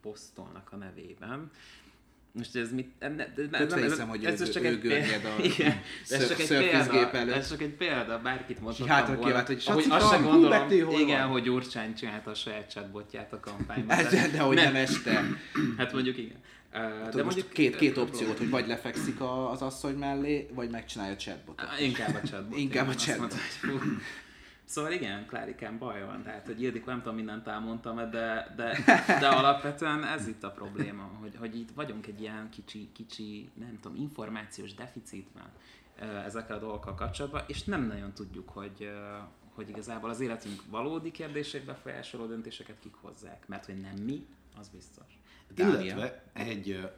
[0.00, 1.50] posztolnak a nevében.
[2.32, 2.92] Most ez mit...
[2.98, 6.38] Nem, nem, nem, nem, ez, hogy ez, ez csak egy példa a igen, ez csak
[6.38, 9.34] egy példa, ez csak egy példa, bárkit mondhatom hát, volna.
[9.34, 13.96] Hát, hogy ahogy azt sem gondolom, igen, hogy Gyurcsány csinálta a saját chatbotját a kampányban.
[14.10, 15.24] De, de hogy nem, nem este.
[15.76, 16.38] Hát mondjuk igen.
[16.74, 19.20] Hát, de mondjuk két, két opciót, hogy vagy lefekszik
[19.50, 21.80] az asszony mellé, vagy megcsinálja a chatbotot.
[21.80, 22.58] Inkább a chatbot.
[22.58, 23.34] Inkább a chatbot.
[24.64, 28.78] Szóval igen, Klárikán baj van, tehát hogy Ildikó nem tudom mindent elmondtam, de, de,
[29.20, 33.78] de alapvetően ez itt a probléma, hogy, hogy itt vagyunk egy ilyen kicsi, kicsi, nem
[33.80, 35.52] tudom, információs deficitben
[36.24, 38.90] ezekkel a dolgokkal kapcsolatban, és nem nagyon tudjuk, hogy,
[39.54, 44.26] hogy igazából az életünk valódi kérdések befolyásoló döntéseket kik hozzák, mert hogy nem mi,
[44.58, 45.18] az biztos.
[45.54, 45.80] Dália.
[45.80, 46.88] Illetve egy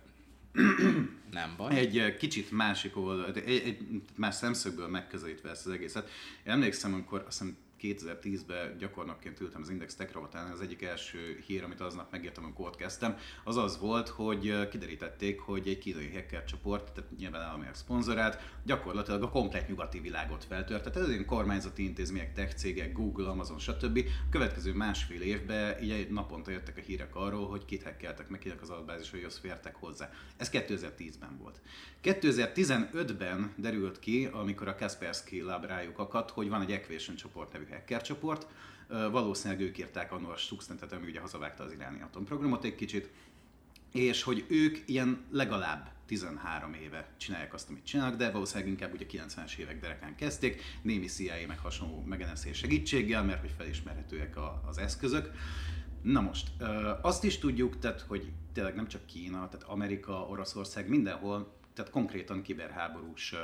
[1.31, 1.79] nem baj.
[1.79, 6.11] Egy kicsit másik oldal, egy, egy más szemszögből megközelítve ezt az egészet.
[6.47, 11.43] Én emlékszem, amikor azt hiszem 2010-ben gyakornokként ültem az Index Tech Rovatán, az egyik első
[11.47, 16.13] hír, amit aznap megértem, amikor ott kezdtem, az az volt, hogy kiderítették, hogy egy kínai
[16.15, 20.93] hacker csoport, tehát nyilván államiak szponzorált, gyakorlatilag a komplet nyugati világot feltört.
[20.93, 24.05] Tehát ez kormányzati intézmények, tech cégek, Google, Amazon, stb.
[24.27, 28.63] A következő másfél évben így naponta jöttek a hírek arról, hogy kit hackeltek, meg kinek
[28.63, 30.11] az adatbázis, hogy az fértek hozzá.
[30.37, 31.61] Ez 2010-ben volt.
[32.03, 37.66] 2015-ben derült ki, amikor a Kaspersky Lab rájuk akadt, hogy van egy Equation csoport nevű
[37.71, 38.47] hacker csoport.
[38.89, 43.11] Valószínűleg ők írták annól a Stuxnetet, ami ugye hazavágta az iráni atomprogramot egy kicsit,
[43.93, 49.07] és hogy ők ilyen legalább 13 éve csinálják azt, amit csinálnak, de valószínűleg inkább ugye
[49.11, 54.79] 90-es évek derekán kezdték, némi CIA meg hasonló megeneszés segítséggel, mert hogy felismerhetőek a, az
[54.79, 55.31] eszközök.
[56.03, 56.49] Na most,
[57.03, 62.43] azt is tudjuk, tehát, hogy tényleg nem csak Kína, tehát Amerika, Oroszország, mindenhol, tehát konkrétan
[62.43, 63.35] kiberháborús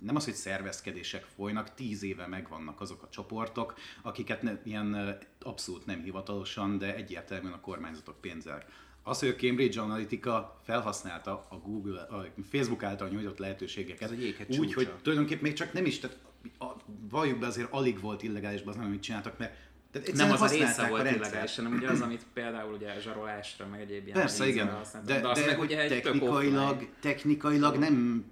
[0.00, 5.86] nem az, hogy szervezkedések folynak, tíz éve megvannak azok a csoportok, akiket ne, ilyen abszolút
[5.86, 8.64] nem hivatalosan, de egyértelműen a kormányzatok pénzzel.
[9.02, 14.12] Az, hogy a Cambridge Analytica felhasználta a Google, a Facebook által nyújtott lehetőségeket,
[14.58, 16.18] úgy, hogy tulajdonképpen még csak nem is, tehát
[16.58, 16.66] a,
[17.10, 19.54] valljuk be azért alig volt illegális az, amit csináltak, mert
[19.90, 23.80] tehát nem az a része volt illegális, hanem ugye az, amit például ugye zsarolásra, meg
[23.80, 24.80] egyéb ilyen Persze, igen.
[25.04, 28.24] De, de, de meg ugye technikailag, technikailag nem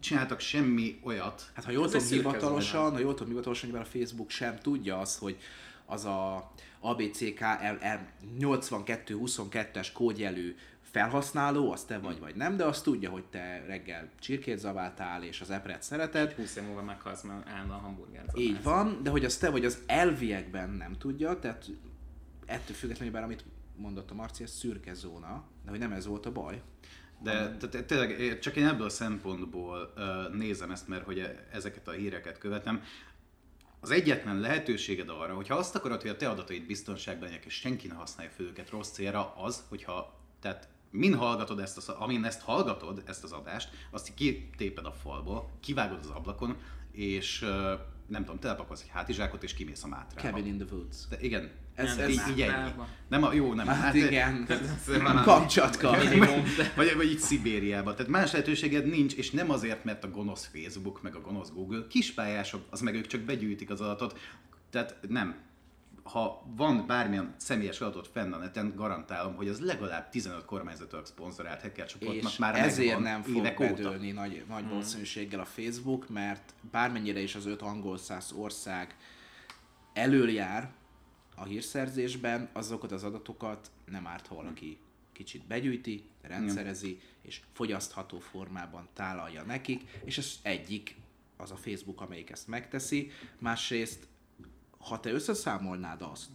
[0.00, 1.50] csináltak semmi olyat.
[1.54, 5.18] Hát ha jól tudom hivatalosan, ha jól tudom hivatalosan, hogy a Facebook sem tudja azt,
[5.18, 5.36] hogy
[5.86, 10.54] az a ABCKLM 8222-es kódjelű
[10.92, 15.40] felhasználó, az te vagy vagy nem, de azt tudja, hogy te reggel csirkét zaváltál, és
[15.40, 16.32] az epret szereted.
[16.32, 19.78] 20 év múlva meghalsz, mert a hamburger Így van, de hogy az te vagy az
[19.86, 21.70] elviekben nem tudja, tehát
[22.46, 23.44] ettől függetlenül, bár amit
[23.76, 26.62] mondott a Marci, ez szürke zóna, de hogy nem ez volt a baj.
[27.22, 27.56] De
[27.86, 32.82] tényleg csak én ebből a szempontból uh, nézem ezt, mert hogy ezeket a híreket követem.
[33.80, 37.86] Az egyetlen lehetőséged arra, hogyha azt akarod, hogy a te adataid biztonságban legyenek, és senki
[37.86, 42.40] ne használja fel őket rossz célra, az, hogyha tehát min hallgatod ezt, az, amin ezt
[42.40, 46.56] hallgatod, ezt az adást, azt kitéped a falból, kivágod az ablakon,
[46.92, 47.48] és uh,
[48.06, 50.28] nem tudom, telepakolsz egy hátizsákot, és kimész a mátrába.
[50.28, 51.08] Cabin in the woods.
[51.08, 52.70] De igen, ez, ez így, így ennyi.
[53.08, 53.66] Nem a, jó, nem.
[53.66, 54.46] Hát, hát igen,
[55.24, 55.96] Kamcsatka.
[56.76, 57.94] vagy, vagy így Szibériába.
[57.94, 61.86] Tehát más lehetőséged nincs, és nem azért, mert a gonosz Facebook, meg a gonosz Google,
[61.88, 64.18] kispályások, az meg ők csak begyűjtik az adatot.
[64.70, 65.34] Tehát nem,
[66.02, 71.60] ha van bármilyen személyes adatot fenn a neten, garantálom, hogy az legalább 15 kormányzatok szponzorált
[71.60, 74.20] hacker csoportnak már ezért nem fog bedőlni óta.
[74.20, 74.68] nagy, nagy hmm.
[74.68, 78.96] valószínűséggel a Facebook, mert bármennyire is az öt angol száz ország
[79.92, 80.70] előjár
[81.34, 84.78] a hírszerzésben, azokat az adatokat nem árt, ha valaki
[85.12, 90.96] kicsit begyűjti, rendszerezi, és fogyasztható formában tálalja nekik, és ez egyik
[91.36, 93.10] az a Facebook, amelyik ezt megteszi.
[93.38, 94.06] Másrészt,
[94.78, 96.30] ha te összeszámolnád azt,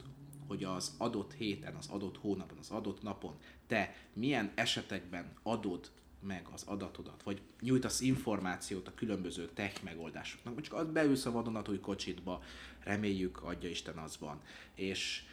[0.48, 3.36] hogy az adott héten, az adott hónapban, az adott napon
[3.68, 10.74] te milyen esetekben adod meg az adatodat, vagy nyújtasz információt a különböző tech megoldásoknak, csak
[10.74, 12.44] az beülsz a vadonatúj kocsitba,
[12.88, 14.42] reméljük, adja Isten az van,
[14.76, 15.24] és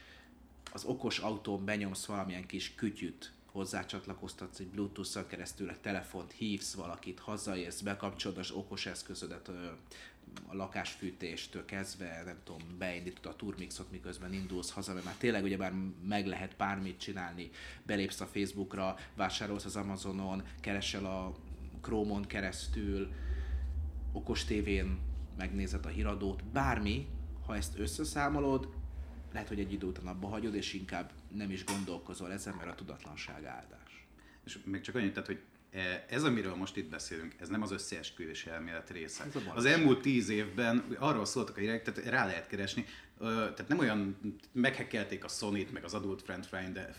[0.72, 7.18] az okos autón benyomsz valamilyen kis kütyüt, hozzácsatlakoztatsz egy Bluetooth-szal keresztül a telefont, hívsz valakit,
[7.18, 9.48] hazaérsz, bekapcsolod az okos eszközödet,
[10.46, 15.72] a lakásfűtéstől kezdve, nem tudom, beindítod a turmixot, miközben indulsz haza, mert már tényleg ugyebár
[16.06, 17.50] meg lehet bármit csinálni,
[17.82, 21.34] belépsz a Facebookra, vásárolsz az Amazonon, keresel a
[21.80, 23.12] Chrome-on keresztül,
[24.12, 24.98] okos tévén
[25.36, 27.06] megnézed a híradót, bármi,
[27.46, 28.68] ha ezt összeszámolod,
[29.32, 32.74] lehet, hogy egy idő után abba hagyod, és inkább nem is gondolkozol ezen, mert a
[32.74, 34.06] tudatlanság áldás.
[34.44, 35.40] És még csak annyit, tehát, hogy
[35.70, 39.26] e, ez, amiről most itt beszélünk, ez nem az összeesküvés elmélet része.
[39.54, 42.84] Az elmúlt tíz évben arról szóltak a hírek, tehát rá lehet keresni,
[43.18, 44.16] tehát nem olyan,
[44.52, 46.48] meghekkelték a Sony-t, meg az Adult Friend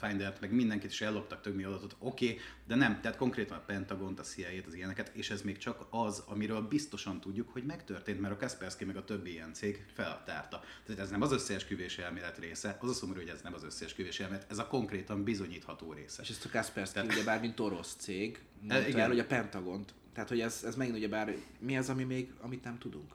[0.01, 4.13] Finder-t, meg mindenkit is elloptak több adatot, oké, okay, de nem, tehát konkrétan a Pentagon,
[4.17, 8.33] a CIA-t, az ilyeneket, és ez még csak az, amiről biztosan tudjuk, hogy megtörtént, mert
[8.33, 10.63] a Kaspersky meg a többi ilyen cég feltárta.
[10.85, 14.19] Tehát ez nem az összeesküvés elmélet része, az a szomorú, hogy ez nem az összeesküvés
[14.19, 16.21] elmélet, ez a konkrétan bizonyítható része.
[16.21, 17.11] És ezt a Kaspersky tehát...
[17.11, 18.99] ugyebár, mint orosz cég, mondta igen.
[18.99, 22.63] el, hogy a Pentagont, tehát hogy ez, ez megint ugyebár, mi az, ami még, amit
[22.63, 23.13] nem tudunk?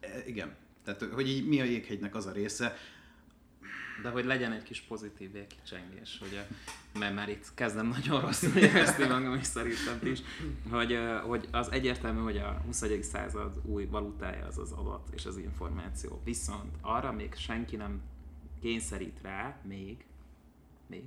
[0.00, 0.56] E, igen,
[0.94, 2.76] tehát, hogy így mi a jéghegynek az a része,
[4.02, 6.40] de hogy legyen egy kis pozitív végkicsengés, hogy,
[6.98, 10.18] mert már itt kezdem nagyon rosszul érezni magam is szerintem is,
[10.70, 13.02] hogy, hogy az egyértelmű, hogy a 21.
[13.02, 16.20] század új valutája az az adat és az információ.
[16.24, 18.00] Viszont arra még senki nem
[18.60, 20.04] kényszerít rá, még,
[20.86, 21.04] még,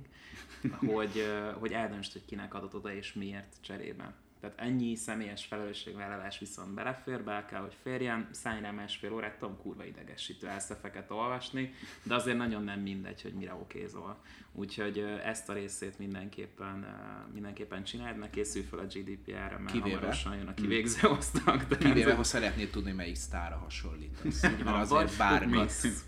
[0.94, 1.24] hogy,
[1.58, 4.14] hogy eldöntsd, hogy kinek adott oda és miért cserében.
[4.42, 9.56] Tehát ennyi személyes felelősségvállalás viszont belefér, be kell, hogy férjen, szállj rá másfél órát, tudom,
[9.56, 11.72] kurva idegesítő elszefeket olvasni,
[12.02, 14.22] de azért nagyon nem mindegy, hogy mire okézol.
[14.52, 16.86] Úgyhogy ezt a részét mindenképpen,
[17.32, 19.94] mindenképpen csináld, meg készülj fel a GDPR-re, mert Kivéve.
[19.94, 20.54] hamarosan jön a hmm.
[20.54, 21.66] kivégző osztag.
[21.66, 24.42] De Kivéve, ha szeretnéd tudni, melyik sztára hasonlítasz.
[24.42, 25.58] mert azért bármi.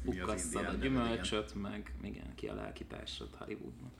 [0.04, 3.92] Pukasszad a gyümölcsöt, meg igen, ki a lelkitársad Hollywoodban.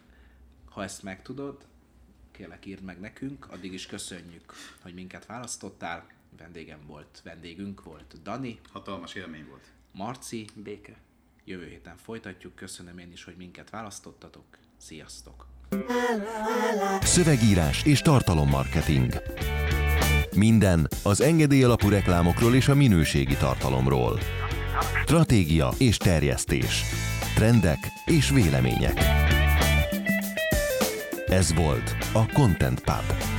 [0.65, 1.67] Ha ezt megtudod,
[2.37, 6.07] kérlek írd meg nekünk, addig is köszönjük, hogy minket választottál.
[6.39, 8.61] Vendégem volt, vendégünk volt Dani.
[8.73, 9.73] Hatalmas élmény volt.
[9.93, 10.47] Marci.
[10.55, 10.97] Béke.
[11.45, 12.55] Jövő héten folytatjuk.
[12.55, 14.45] Köszönöm én is, hogy minket választottatok.
[14.77, 15.47] Sziasztok!
[17.01, 19.23] Szövegírás és tartalommarketing.
[20.37, 24.19] Minden az engedély alapú reklámokról és a minőségi tartalomról.
[25.03, 26.83] Stratégia és terjesztés.
[27.35, 29.01] Trendek és vélemények.
[31.27, 33.34] Ez volt a Content Pub.